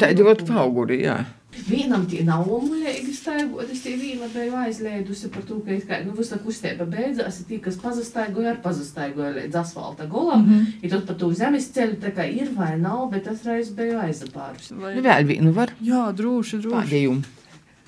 [0.03, 1.23] Tādi vat pauguri, jā.
[1.51, 6.15] Vienam tie nav omulīgi staigot, es tie viena biju aizlēdusi par to, ka kā, nu,
[6.15, 10.87] visa kustība beidzās, tie, kas pazastaigoja, ar pazastaigoja līdz asfalta golam, mm -hmm.
[10.87, 13.99] i tad pa to zemes ceļu tā kā ir vai nav, bet es reiz biju
[13.99, 14.71] aizapārus.
[14.71, 14.95] Vai...
[14.95, 16.77] Nu, vēl vienu var Jā, droši, droši.
[16.77, 17.23] pādējumu,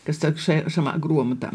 [0.07, 0.35] kas tā
[0.69, 1.53] šamā gromatā.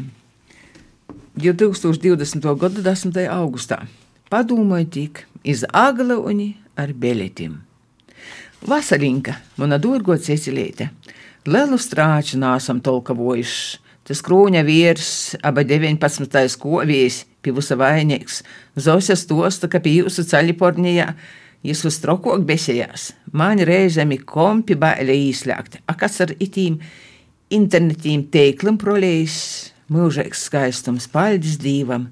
[1.35, 2.55] 2020.
[2.59, 3.27] gada 10.
[3.29, 3.85] augustā
[4.29, 7.61] padomāju tik iz Aglauni ar beletim.
[8.67, 10.89] Vasarinka, mana durgo Cecilīte,
[11.47, 13.83] lielu strāču nāsam tolkavojuši.
[14.07, 15.09] Tas krūņa vīrs,
[15.43, 16.37] aba 19.
[16.61, 18.39] kovijas, pivusa vainīgs,
[18.79, 21.09] Zosja stosta, ka pie jūsu ceļipornijā
[21.67, 23.09] jis uz trokok besējās.
[23.35, 26.79] Man reizemi kompi baile īslēgti, a kas ar itīm
[27.51, 29.37] internetīm teiklim prolējis,
[29.91, 32.09] mūžīgs skaistums, paldies Dīvam,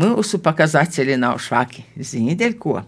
[0.00, 2.80] mūsu pakazaceļi nav švaki, zini dēļ ko?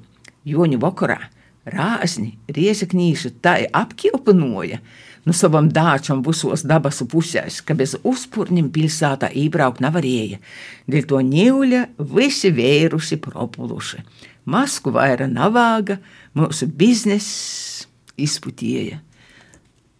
[0.46, 1.18] Joņu vakarā
[1.66, 4.78] rāsni riesaknīši tā apkilpinoja,
[5.26, 10.38] no savam dāčam visos dabas pusēs, ka bez uzpurņiem pilsētā ībraukt nevarēja.
[10.86, 11.82] Dēļ to ņūļa
[12.14, 14.02] visi vēruši propuluši.
[14.46, 15.98] Masku vaira navāga,
[16.38, 19.00] mūsu bizness izputīja.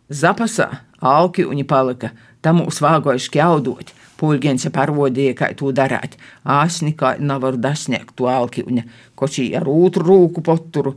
[0.07, 0.68] Zapasā
[1.03, 3.93] auki un palika, tam mūs vāgojuši kjaudot.
[4.16, 6.14] Pulģens parvodīja, kā to darāt.
[6.47, 8.81] Āsni kā nevar dasniegt to alki un
[9.18, 10.95] kočī ar otru rūku poturu.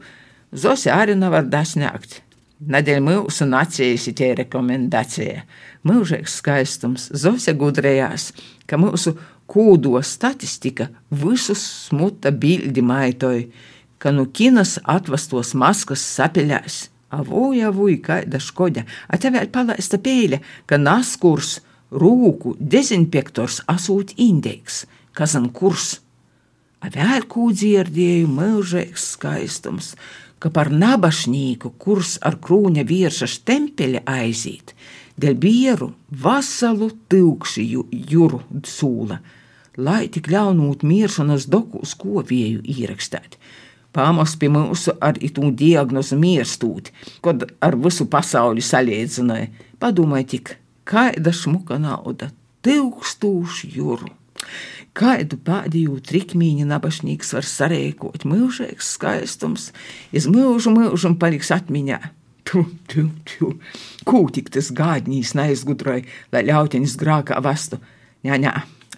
[0.56, 2.22] Zosi arī nevar dasniegt.
[2.60, 5.46] Nedēļ mūsu nacijas ir tie rekomendācija.
[5.88, 8.34] Mūžīgs skaistums, Zosja gudrējās,
[8.68, 9.14] ka mūsu
[9.48, 13.46] kūdo statistika visus smuta bildi maitoja,
[13.98, 16.90] ka nu kinas atvastos maskas sapiļās.
[17.16, 24.84] Avuja, avuja, kaida škoda, a te vēl palaista pēļa, ka naskurs rūku dezinfektors asūt indeks,
[25.16, 26.02] kas an kurs.
[26.84, 29.96] A vēl kūdzirdēju mūžīgs skaistums,
[30.40, 34.74] ka par nabašnīku kurs ar krūņa vierša štempeļa aizīt,
[35.20, 39.20] dēļ bieru vasalu tilkši ju, juru sūla,
[39.80, 43.38] lai tik ļaunūt miršanas doku uz kovieju ierakstēt.
[43.96, 46.92] Pāmas pie mūsu ar itū diagnozu mierstūt,
[47.26, 49.50] kad ar visu pasauli saliedzināja,
[49.82, 50.54] padomāja tik,
[50.86, 52.30] kāda šmuka nauda,
[52.66, 54.12] tūkstūši jūru.
[55.00, 59.70] Kādu pēdējo trikmīņa nabašnīgs var sarēkot, mūžīgs skaistums,
[60.12, 62.00] iz mūžu mūžam paliks atmiņā.
[62.50, 63.54] Tu, tu, tu,
[64.10, 67.80] kū tik tas gādņīs neizgudroja, lai ļautenis grākā vastu.
[68.28, 68.54] Jā, jā,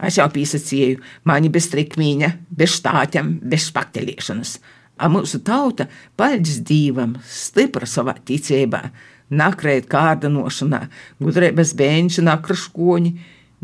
[0.07, 4.57] es jau pīsacīju, mani bez trikmīņa, bez štātiem, bez spakteliešanas.
[5.01, 8.87] A mūsu tauta, paldies Dievam, stipra savā ticībā,
[9.29, 10.85] nakrēt kārdinošanā,
[11.21, 13.17] gudrības bērniņš nakraškoņi,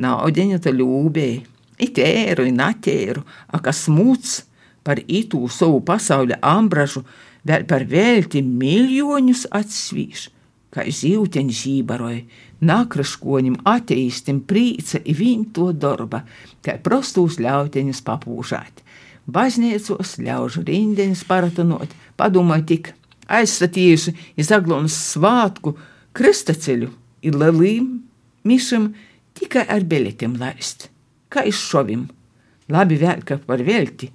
[0.06, 1.46] naudiņa ta ļūbēji,
[1.80, 3.24] it ēru, it naķēru,
[3.54, 4.42] a kas mūts
[4.88, 7.04] par itū savu pasauļa ambražu,
[7.48, 10.28] vēl par velti miljonus atsvīš,
[10.74, 12.24] kā zīvteņš ībaroja,
[12.68, 16.24] nakraškoņim ateistim prīca i viņ to darba,
[16.66, 18.84] kā prostūs ļauteņus papūžāt.
[19.28, 22.94] Baznīcos ļaužu rindeņus paratonot, padomāju tik
[23.28, 25.76] aizstatījuši iz aglonas svātku
[26.16, 26.90] kristaceļu
[27.28, 27.90] ir lelīm
[28.48, 28.94] mišam
[29.38, 30.88] tikai ar beļetiem laist,
[31.30, 32.08] kā izšovim,
[32.74, 34.12] labi vēl kā par velti.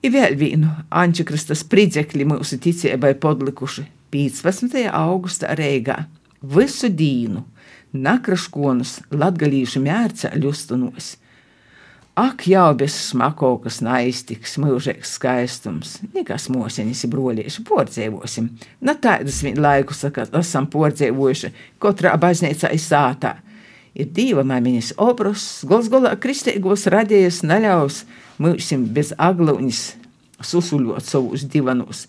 [0.00, 4.86] I vēl vienu Ančikristas pridzekļi mūsu ticībai podlikuši 15.
[4.88, 6.06] augusta Reigā,
[6.40, 7.44] visu dīnu,
[7.92, 11.16] nakraškonus latgalīšu mērca ļustunos.
[12.20, 18.48] Ak, jau bez smakokas naistiks, mūžīgs skaistums, nekas mūsiņas ir brolieši, pordzēvosim.
[18.84, 23.36] Na tādus vien laikus, kad esam pordzēvojuši, katrā baznīcā ir sātā.
[23.98, 28.04] Ir diva māmiņas obrus, golzgolā kristīgos radējas naļaus,
[28.38, 29.80] mūsim bez aglūņas
[30.46, 32.06] susuļot savus divanos.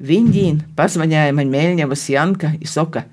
[0.00, 3.06] Viņdīn pazvanīja man Mēļņevas Janka, izsaka,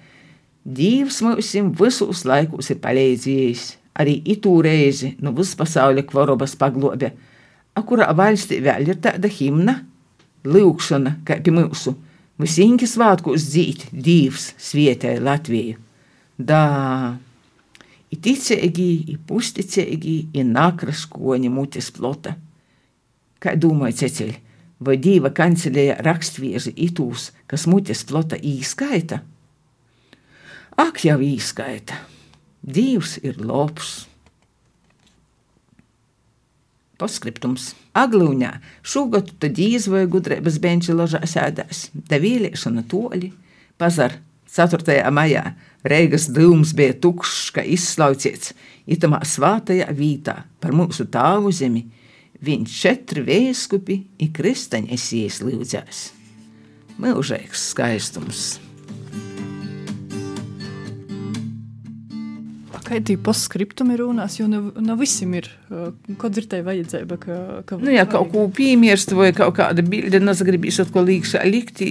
[0.68, 7.12] Dievs mūsim visus laikus ir palīdzējis arī itū reizi no nu vispasauļa kvorobas paglobē,
[7.78, 9.80] a kurā valstī vēl ir tāda himna,
[10.48, 11.96] lūkšana, kā pie mūsu,
[12.42, 15.78] visinki svātkos dzīt, Dievs svietēja Latviju.
[16.38, 16.62] Da,
[18.12, 22.36] i ticēgi, i pusticēgi, i nakraškoņi mutes plota.
[23.44, 24.36] Kā domāju, Cecil,
[24.80, 29.22] vai Dieva kancelēja rakstvieži itūs, kas mutes plota īskaita?
[30.78, 31.98] Ak, jau īskaita!
[32.68, 34.08] Dievs ir labs.
[36.98, 37.72] Postskriptums.
[37.98, 38.50] Aglūņā
[38.86, 43.32] šogad tad izvēja gudrības benči ložā sēdēs, da vēlēšana toļi,
[43.78, 44.18] pazar
[44.52, 45.00] 4.
[45.14, 45.44] maijā
[45.88, 48.54] Reigas dūms bija tukšs, ka izslauciets,
[48.90, 51.86] itamā svātajā vītā par mūsu tāvu zemi,
[52.44, 56.06] viņš četri vēskupi i kristaņas ieslūdzās.
[56.98, 58.67] Mūžīgs skaistums!
[62.88, 65.50] Kā tī postskriptumi runās, jo ne, ne visiem ir,
[66.22, 67.40] kad ir tā vajadzība, ka...
[67.68, 71.84] ka nu jā, kaut ko piemērst vai kaut kāda bilde, nezagribīs kaut ko līkšā likt,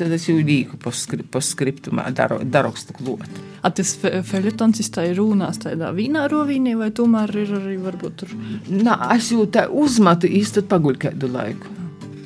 [0.00, 3.38] tad es jau līku postskriptumā daru, darokstu klot.
[3.62, 8.34] A tas feļetons tā ir runās tādā vīnā rovīnī, vai tomēr ir arī varbūt tur?
[8.66, 11.76] Nā, es jau tā uzmatu īsti paguļ kādu laiku.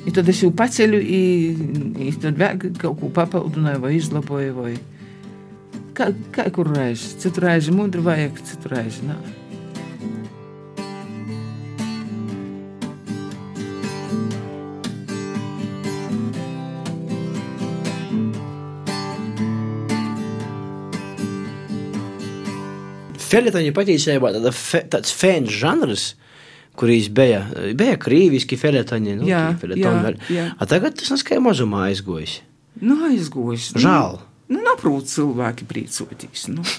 [0.05, 1.21] I tad es jau paceļu, i,
[2.07, 4.75] i tad vēl kaut ko papildināju vai izlaboju vai...
[5.95, 7.13] Kā, kā kur reizi?
[7.23, 9.15] Citu reizi mudru vajag, citu reizi nē.
[23.25, 26.05] Feletoņa patiesībā tāda fe, tāds fēns žanrs,
[26.75, 27.41] kurīs bija,
[27.71, 29.17] bija krīviski feletoņi.
[29.23, 29.47] Nu, Jā,
[29.79, 30.51] jā, jā.
[30.59, 32.41] A tagad tas neskai mazumā aizgojis.
[32.83, 33.71] Nu, aizgojis.
[33.79, 34.19] Žēl.
[34.19, 36.47] Nu, naprūt cilvēki priecotīs.
[36.51, 36.65] Nu.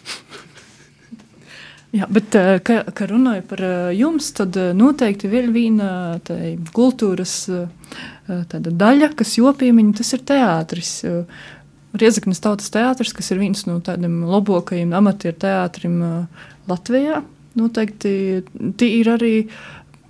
[1.97, 6.19] Jā, bet, eh, ka, ka runāju par eh, jums, tad eh, noteikti vēl viena
[6.77, 7.37] kultūras
[8.27, 10.91] daļa, kas jopiemiņa, tas ir teātris.
[11.97, 16.03] Riezaknes tautas teātris, kas ir viens no tādiem labākajiem amatieru teātrim
[16.69, 17.23] Latvijā.
[17.57, 18.13] Noteikti
[18.77, 19.33] tie ir arī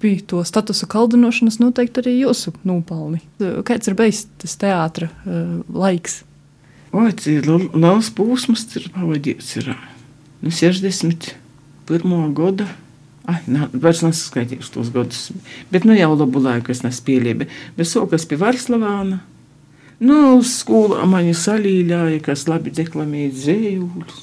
[0.02, 3.20] pie to statusu kaldinošanas, noteikti arī jūsu nopelni.
[3.38, 5.12] Kāds ir bijis tas teātra
[5.68, 6.24] laiks?
[6.97, 7.44] Oi, ir
[7.76, 9.51] liels posms, ir pavadīts.
[9.61, 9.66] Ir
[10.40, 12.14] nu, 61.
[12.38, 12.70] gada.
[13.28, 15.26] Ai, nā, vairs nesaskaitīšu tos gadus.
[15.72, 17.51] Bet nu jau labu laiku es nespēlēju.
[17.76, 19.20] Bet sokas pie Varslavāna.
[19.97, 24.22] Nu, skolā mani salīļāja, kas labi deklamēja dzējuļus.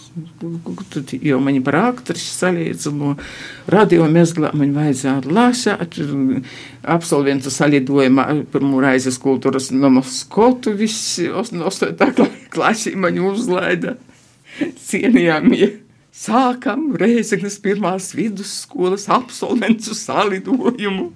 [0.93, 3.15] Tad jau mani par aktrisi salīdza no
[3.73, 5.99] radio mezglā, man vajadzētu lasāt.
[6.95, 12.09] Absolventu salidojumā pirmo raizes kultūras nomu skotu visi, ostotā
[12.53, 13.97] klasī mani uzlaida.
[14.59, 15.69] Cienījāmie.
[16.13, 21.07] Sākam Reizeknas pirmās vidusskolas absolventu salidojumu.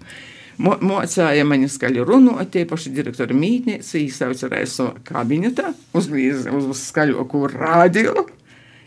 [0.58, 7.44] Mo mocāja mani skaļi runāt, tie paši direktori mītnieci, īsauca reiso kabinetā, uzlīza uz skaļoku
[7.54, 8.26] radio.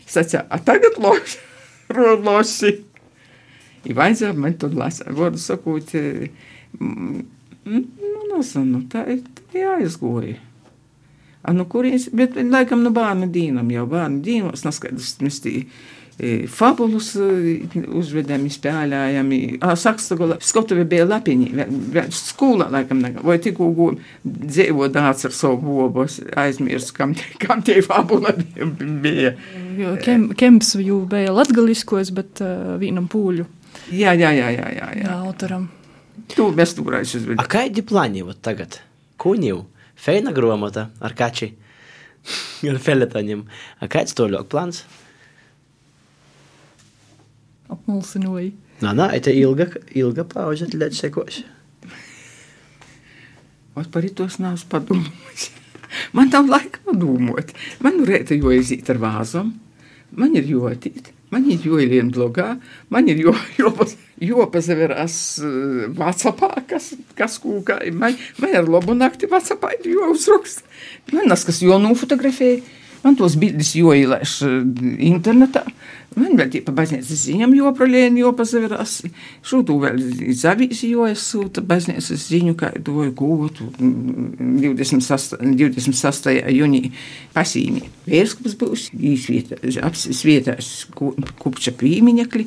[0.03, 1.39] Sacīja, a tagad loši,
[2.27, 2.73] loši.
[3.87, 5.95] I vajadzēja man tur lasīt, vārdu sakot,
[6.75, 7.23] nu,
[8.35, 9.23] nezinu, tā ir
[9.55, 10.50] jāizgoja.
[11.41, 15.55] A, nu, kurienes, bet, laikam, nu, bērnu dīnam jau, bērnu dīnos, neskaidrs, mēs tī,
[16.51, 19.39] fabulus uzvedami, spēlējami.
[19.79, 21.47] Sakstagula skatuve bija lapiņi,
[22.13, 23.89] skolā laikam, vai tikko
[24.25, 28.35] dzīvo dāts ar savu bobos, aizmirst, kam, kam tie fabula
[29.03, 29.33] bija.
[29.79, 33.47] Jo kem, Kemps jau bija latgaliskos, bet uh, vienam pūļu.
[33.91, 35.03] Jā, jā, jā, jā, jā, jā.
[35.07, 35.69] Jā, autoram.
[36.31, 37.41] Tu mēs turēs uzvedam.
[37.41, 38.77] A kādi plāni tagad?
[39.21, 39.63] Kuņiv,
[40.01, 41.51] feina gromota ar kači,
[42.69, 43.45] ar feletaņiem.
[43.91, 44.83] Kāds to ļok plāns?
[47.71, 48.51] apmulsinoja.
[48.81, 51.41] Nā, nā, tā ir ilga, ilga pauze, tad sekos.
[53.81, 55.49] Es par to neesmu padomājis.
[56.15, 57.53] Man nav laika padomāt.
[57.83, 59.53] Man ir rēta jo iziet ar vāzam,
[60.11, 62.53] man ir jotīt, man ir joilien blogā,
[62.91, 63.33] man ir jo,
[64.21, 67.81] jo, jo pazaverās uh, Vācijā, kas, kas kūkā.
[67.97, 70.63] Man, man ir labu nakti Vācijā, jo uzrakst.
[71.11, 72.61] Man nas, kas jo nofotografēja.
[73.01, 74.35] Man tos bildes joīlēš
[75.01, 75.63] internetā.
[76.13, 78.97] Man vēl tie pa baznīcas ziņām joprolēni, jopazaverās.
[79.47, 80.01] Šūtu vēl
[80.37, 85.39] zavīsi joesūta baznīcas ziņu, kā doju gūtu 26.
[85.41, 86.29] 26.
[86.53, 86.83] jūnī
[87.33, 87.87] pasīmi.
[88.11, 92.45] Vērskums būs, īsvietās kupča pīmiņekli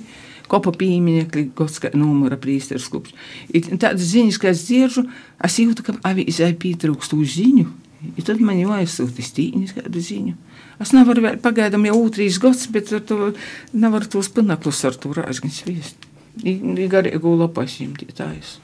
[0.54, 3.14] kopa pīmiņekli, gotska numura prīsteris klups.
[3.52, 5.08] Tādas ziņas, kā es dzirdu,
[5.44, 7.66] es jūtu, ka avīzē pietrūkst uz ziņu.
[8.04, 10.34] I tad man jau aizsūtīs tīņas kādu ziņu.
[10.82, 13.32] Es nevaru vēl pagaidām jau otrīs gads, bet ar to
[13.72, 15.96] nevaru tos panaklus ar to rāžgan sviest.
[16.44, 16.58] I
[16.90, 18.58] garīgu lapasīm tie tājas.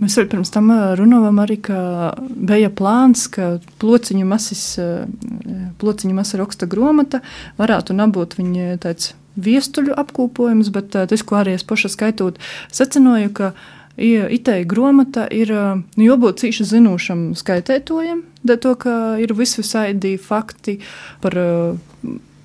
[0.00, 1.58] Mēs arī pirms tam runājām, arī,
[2.48, 4.62] bija plāns, ka plociņa masas,
[5.80, 7.20] plociņa masa raksta grāmata
[7.58, 12.40] varētu nebūt viņa tāds viestuļu apkopojums, bet tas, ko arī es paša skaitot,
[12.74, 13.52] secināju, ka
[14.00, 20.78] Itēja grāmata ir nu, jābūt cīši zinošam skaitētojam, to, ka ir visvisādi fakti
[21.20, 21.36] par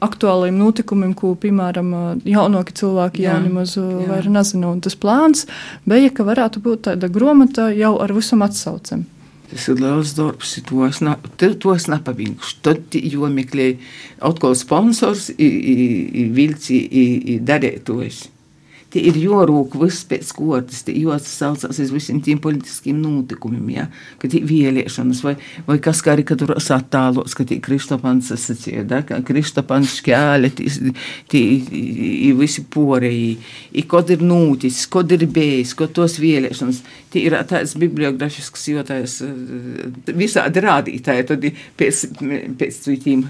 [0.04, 1.94] aktuāliem notikumiem, ko, piemēram,
[2.28, 4.74] jaunāki cilvēki jau nemaz vairs nezina.
[4.74, 5.46] Un tas plāns
[5.88, 9.06] bija, ka varētu būt tāda grāmata jau ar visam atsaucam.
[9.50, 12.56] Tas ir liels darbs, to es, na, to es nepabeigšu.
[12.66, 13.78] Tad jau meklēju
[14.26, 16.80] atkal sponsors, vilci,
[17.46, 18.24] darētojs
[18.96, 23.88] tie ir jorūk viss pēc kortas, tie jāsaucās uz visiem tiem politiskiem notikumiem, ja,
[24.22, 25.36] ka tie vēlēšanas vai,
[25.68, 31.44] vai kas karikatūras attālos, ka tie Kristopans sacīja, da, ka Kristopans šķēle, tie,
[32.40, 33.34] visi porēji,
[33.76, 36.82] i kod ir nūtis, kod ir bējis, kod tos vēlēšanas,
[37.12, 39.18] tie ir tāds bibliografisks, jo tās
[40.16, 42.06] visādi rādītāji, tad pēc,
[42.62, 43.28] pēc tiem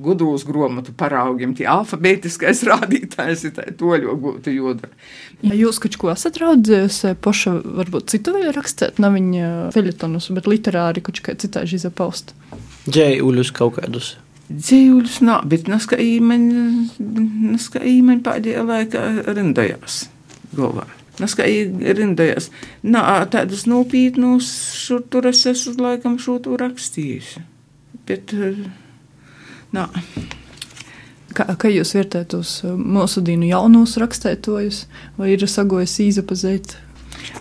[0.00, 4.93] gudrūs gromatu paraugiem, tie alfabētiskais rādītājs ir tā toļo gūtu jodra.
[5.44, 10.48] Ja jūs kaut ko esat raudzījis, paša varbūt citu vēl rakstīt, nav viņa feļetonus, bet
[10.50, 12.32] literāri kaut kā citā žiza paust.
[12.88, 14.14] Dzējuļus kaut kādus.
[14.52, 16.64] Dzējuļus nav, bet naska īmeņi,
[17.54, 20.04] naska īmeņi pēdējā laikā rindojās
[20.56, 20.86] galvā.
[21.22, 22.50] Naska rindojās.
[22.82, 24.48] Nā, tādus nopietnus
[24.80, 27.44] šur tur es esmu laikam šo to rakstījuši.
[28.08, 28.34] Bet,
[29.74, 29.86] nā.
[31.34, 34.84] Kā, kā jūs vērtējat tos mūsu dienu jaunos rakstētojus,
[35.18, 36.76] vai ir sagojis īzapazēt?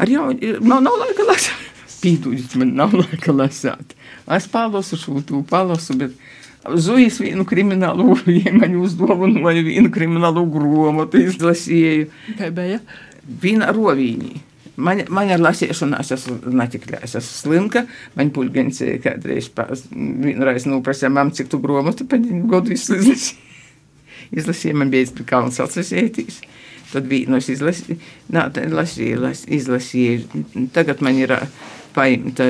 [0.01, 0.29] Ar jau,
[0.65, 1.69] man nav laika lasīt.
[2.03, 3.93] Pīdūģis, man nav laika lasīt.
[4.33, 6.17] Es palasu šo tu palasu, bet
[6.79, 12.09] Zujis vienu kriminālu iemaņu uzdāvināju, vienu kriminālu grāmatu izlasīju.
[12.39, 12.79] Kā bija?
[13.43, 14.41] Viena rovīņa.
[14.73, 17.83] Man, man ar lasīšanu es esmu netikļā, es esmu slimka.
[18.17, 23.53] Man pulgens kādreiz vienreiz nuprasīja, mam, cik tu grāmatu pēc godu izlasīju
[24.38, 26.41] izlasīju, man bija kalns atlasētīs.
[26.93, 27.97] Tad vīnu es izlasīju,
[28.36, 30.43] nā, lasīju, las, izlasīju.
[30.75, 31.34] Tagad man ir
[31.95, 32.45] paimta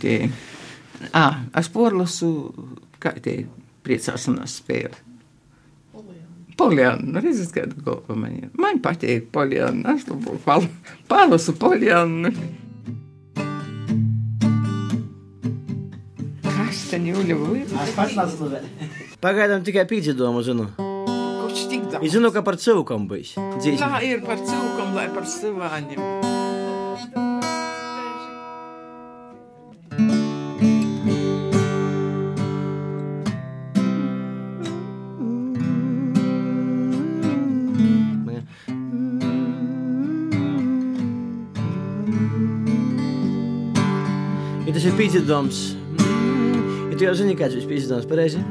[0.00, 0.16] tie,
[1.12, 1.26] ā,
[1.60, 2.30] es porlasu,
[3.02, 3.42] kā tie
[3.84, 5.04] priecāšanās spēle.
[6.58, 8.48] Poliāna, redzat, kāda golfa man ir.
[8.58, 10.66] Man patīk poliāna, es labu pal,
[11.10, 12.32] palasu poliānu.
[16.48, 16.98] Kas te
[18.18, 18.68] lasu vēl.
[19.22, 20.87] Pagaidām tikai pīdzīdomu zinu.
[21.88, 22.06] Kurš tik daudz?
[22.06, 23.34] Es zinu, ka par cilvēkam bijis.
[23.80, 26.00] Tā ir par cilvēkam, lai par savāņiem.
[44.68, 45.62] Ja tas ir pīdzīdoms,
[46.90, 48.44] ja tu jau zini, kāds ir pīdzīdoms, pareizi?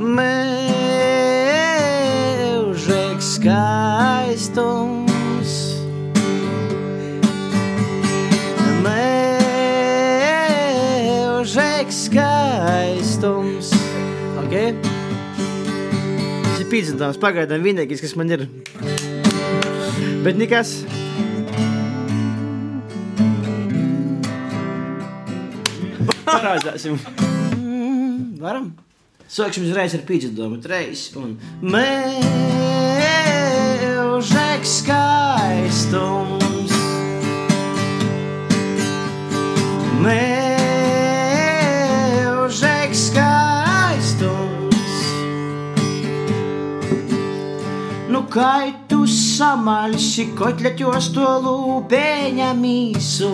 [0.00, 0.93] Mēžīgs
[3.34, 5.02] skaistums.
[8.84, 9.96] Mēžīgs
[12.08, 13.72] skaistums.
[14.44, 14.54] Ok?
[16.44, 18.40] Tas ir pīdzīdoms, pagaidām vienīgais, kas man ir.
[20.24, 20.70] Bet nekas.
[26.24, 26.94] Parādāsim.
[28.40, 28.66] Varam?
[29.34, 30.60] Sāksim uzreiz ar pīdzīdomu.
[30.62, 31.28] Treis un
[34.14, 36.74] mēžīgs skaistums.
[40.04, 40.60] Mēžīgs
[43.10, 44.92] skaistums.
[48.08, 53.32] Nu, kā tu samalsi, kotleķos to lūpeņa mīsu.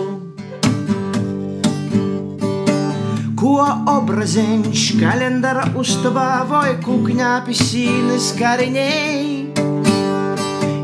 [3.37, 9.40] Ko obrazeņš kalendara uztabā vai kukņā pisīnas kariņei.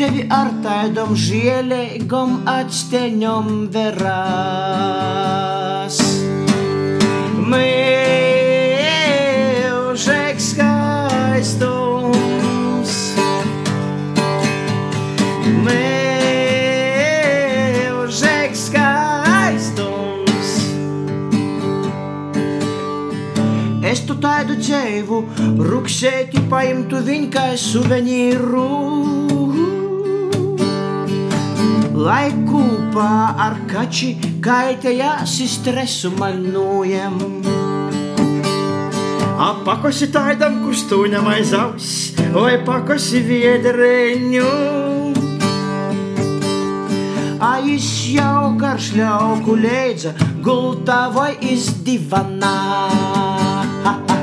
[0.00, 5.10] tevi ar tādam žielīgam atsteņom verās.
[7.52, 8.86] Mūžīgs
[10.54, 11.90] skaistums.
[15.60, 15.89] Mūžīgs
[24.40, 25.16] Es tu tādu dzīvu,
[25.68, 28.62] ruksēti paimtu viņu kā suvenīru.
[31.92, 37.20] Lai kopā ar kači kaitējās stresu man nojem.
[39.36, 44.48] Apakosi tādam, kurš stūņam aiz auss, vai pakosi viedreņu.
[47.44, 51.34] Aiz jau garš ļauku leidza, gultā vai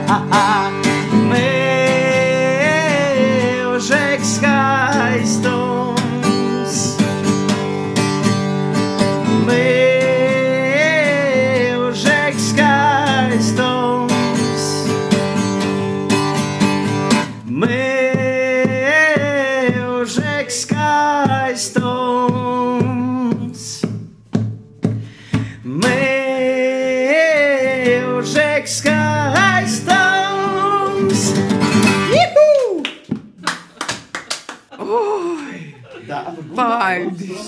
[0.07, 0.56] izdivanā.
[0.56, 0.56] Mūžīgs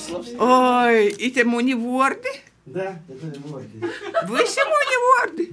[0.08, 0.34] Paldies!
[0.40, 2.32] Oi, ite muni vordi?
[2.66, 3.76] Да, это ворdi.
[4.28, 5.44] Visi muni vordi?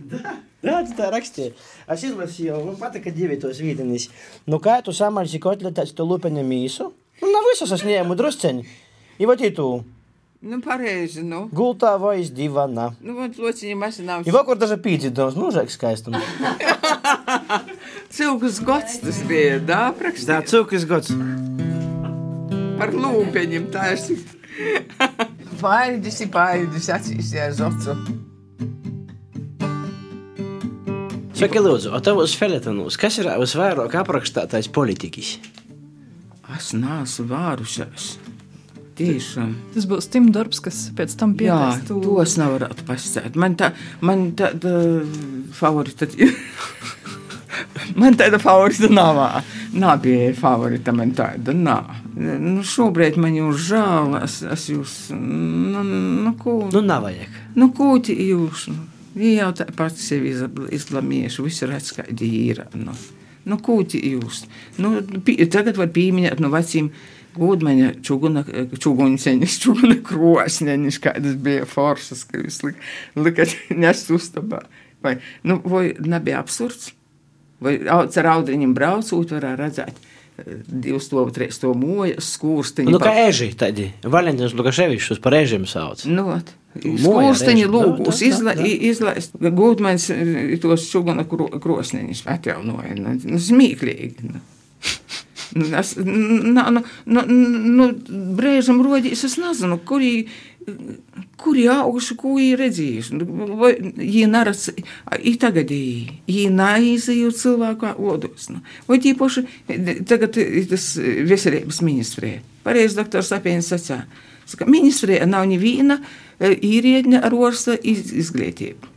[0.64, 1.52] Jā, tu tā rakstīji.
[1.91, 4.06] Es izlasīju, man patika divi tos vītenis.
[4.48, 6.88] Nu, kā tu samalsi kotletēs to lupeņa mīsu?
[7.22, 8.64] Nu, nav visus es ņēmu drusceņi.
[9.20, 9.84] I vat tu
[10.41, 11.49] Nu, pareizi, nu.
[11.53, 12.95] gultā vai iz divana.
[13.02, 14.24] Nu, man lociņi masi nav.
[14.26, 16.18] I vakar daža pīdzidams, nu, žēk skaistums.
[18.10, 20.40] Cilgus gods tas bija, dā, Tā, prakstā.
[20.41, 21.12] cūkis gods.
[22.80, 24.35] Par lūpeņiem tā ir.
[25.61, 27.95] Paidis, paidis, acīs ar zocu.
[31.37, 35.35] Saki, lūdzu, o tavos feletonos, kas ir visvairāk aprakstātais politiķis?
[36.57, 38.07] Es neesmu vārušās.
[38.97, 39.51] Tiešām.
[39.74, 41.83] Tas būs Tim darbs, kas pēc tam Jā, pieteiks.
[41.91, 43.37] tu- to es nevaru pasakāt.
[43.37, 44.73] Man tā, man tāda
[45.53, 46.09] favorita.
[48.01, 49.21] Man tāda favorita nav.
[49.77, 51.53] Nav bija favorita man tāda.
[51.55, 51.91] Nav.
[52.17, 54.17] Nu, šobrīd man jūs žēl.
[54.23, 54.95] Es, es jūs.
[55.15, 57.41] Nu, nu, ko, Nu, nav vajag.
[57.55, 58.69] nu, ko ti jūs?
[58.73, 58.87] Nu,
[59.17, 60.35] Viņi jau tāpat sevi
[60.77, 61.45] izlamieši.
[61.45, 62.65] Visi redz, kādi ir.
[62.77, 62.93] Nu,
[63.49, 64.43] nu ko ti jūs?
[64.77, 66.91] Nu, pi, tagad var pieminēt no vecīm.
[67.37, 68.43] Gudmaņa čūguna,
[68.81, 72.79] čūguņceņas, čūguna krosneņas, kādas bija forsas, ka jūs lik,
[73.17, 73.53] likat
[73.83, 74.63] nest uztabā.
[75.05, 76.95] Vai, nu, vai nebija absurds?
[77.62, 82.93] Vai ar audiņiem braucot, varētu redzēt eh, divas to, trīs to mojas, skūrsteņi.
[82.93, 83.91] Nu, kā eži tādi.
[84.05, 86.05] Valentīns Lukaševičs par ežiem sauc.
[86.11, 86.53] Nu, ot,
[86.85, 87.73] Moja Skūrsteņi reize.
[87.73, 88.19] lūgus
[88.91, 89.39] izlaist.
[89.41, 92.93] Gūdmans eh, tos čugana kro, krosneņus atjaunoja.
[92.99, 94.31] Nu, nu, smīklīgi.
[94.33, 94.43] Nu.
[94.43, 94.43] Nu,
[95.78, 97.85] Es, na, nu, nu, nu,
[98.37, 100.03] brēžam rodīs, es nezinu, kur
[100.67, 103.19] viņi kur augšu, ko viņi redzējuši.
[103.61, 104.69] Vai viņi neredz,
[105.23, 108.49] ir tagad viņi neizēju cilvēku odos.
[108.53, 108.63] Nu.
[108.89, 109.45] Vai tīpaši
[110.09, 112.39] tagad ir tas veselības ministrē.
[112.67, 114.03] Pareizi doktors Sapienis sacīja,
[114.59, 116.01] ka ministrē nav neviena
[116.41, 118.95] īrietņa ar orsta iz, izglītību.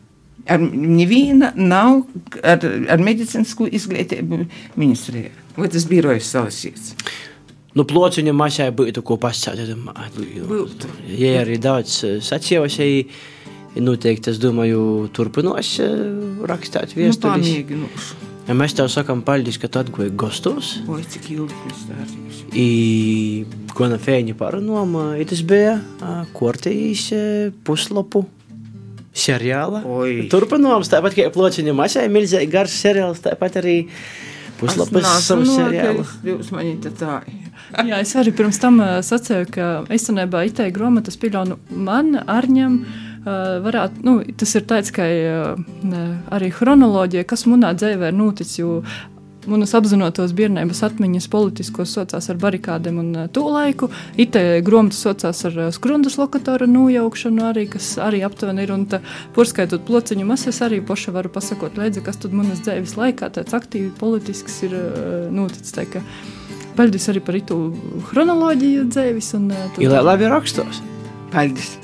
[0.49, 2.07] Ar neviena nav
[2.41, 4.45] ar, ar medicīnisku izglītību
[4.79, 5.27] ministrē.
[5.59, 6.95] Vai tas birojas salasīts?
[7.77, 9.75] Nu, plociņa mašai būtu ko pasakāt.
[10.49, 10.89] Būtu.
[11.19, 14.81] Ja arī daudz sacījos, ja noteikti, es domāju,
[15.13, 15.93] turpinās eh,
[16.49, 17.53] rakstīt Nu, vēsturis.
[17.53, 18.25] pamēģināšu.
[18.49, 20.79] Ja mēs tev sakām paldies, ka tu atguvi gastos.
[20.89, 22.39] Oi, cik ilgi tas darbs.
[24.01, 25.75] Fēņi parunām, i tas bija
[26.33, 28.23] kortīs ā, puslapu
[29.13, 29.83] seriāla.
[29.85, 30.25] Oi.
[30.31, 33.75] Turpinām, tāpat kā plociņa mašai, milzīgi garš seriāls, tāpat arī
[36.55, 37.19] man tā tā.
[37.85, 42.81] Jā, es arī pirms tam uh, sacīju, ka īstenībā itē grāmatas pieļauju man, Arņam.
[43.19, 46.03] Uh, varētu, nu, tas ir tāds, ka uh,
[46.35, 48.79] arī chronoloģija, kas manā dzīvē ir noticis, jo
[49.51, 53.89] manas apzinātos bērnības atmiņas politiskos sociās ar barikādēm un uh, to laiku.
[54.19, 58.73] Itē grāmatas sociās ar uh, skrundas lokatoru nojaukšanu arī, kas arī aptuveni ir.
[58.75, 59.01] Un tā,
[59.35, 63.91] porskaitot plociņu masas, arī poša varu pasakot līdzi, kas tad manas dzīves laikā tāds aktīvi
[63.99, 65.73] politisks ir uh, noticis.
[65.75, 66.05] Tā, ka,
[66.79, 67.55] Paldies arī par itu
[68.07, 69.33] chronoloģiju dzīves.
[69.35, 70.79] un, tad- Ir labi rakstos.
[71.33, 71.75] Paldies!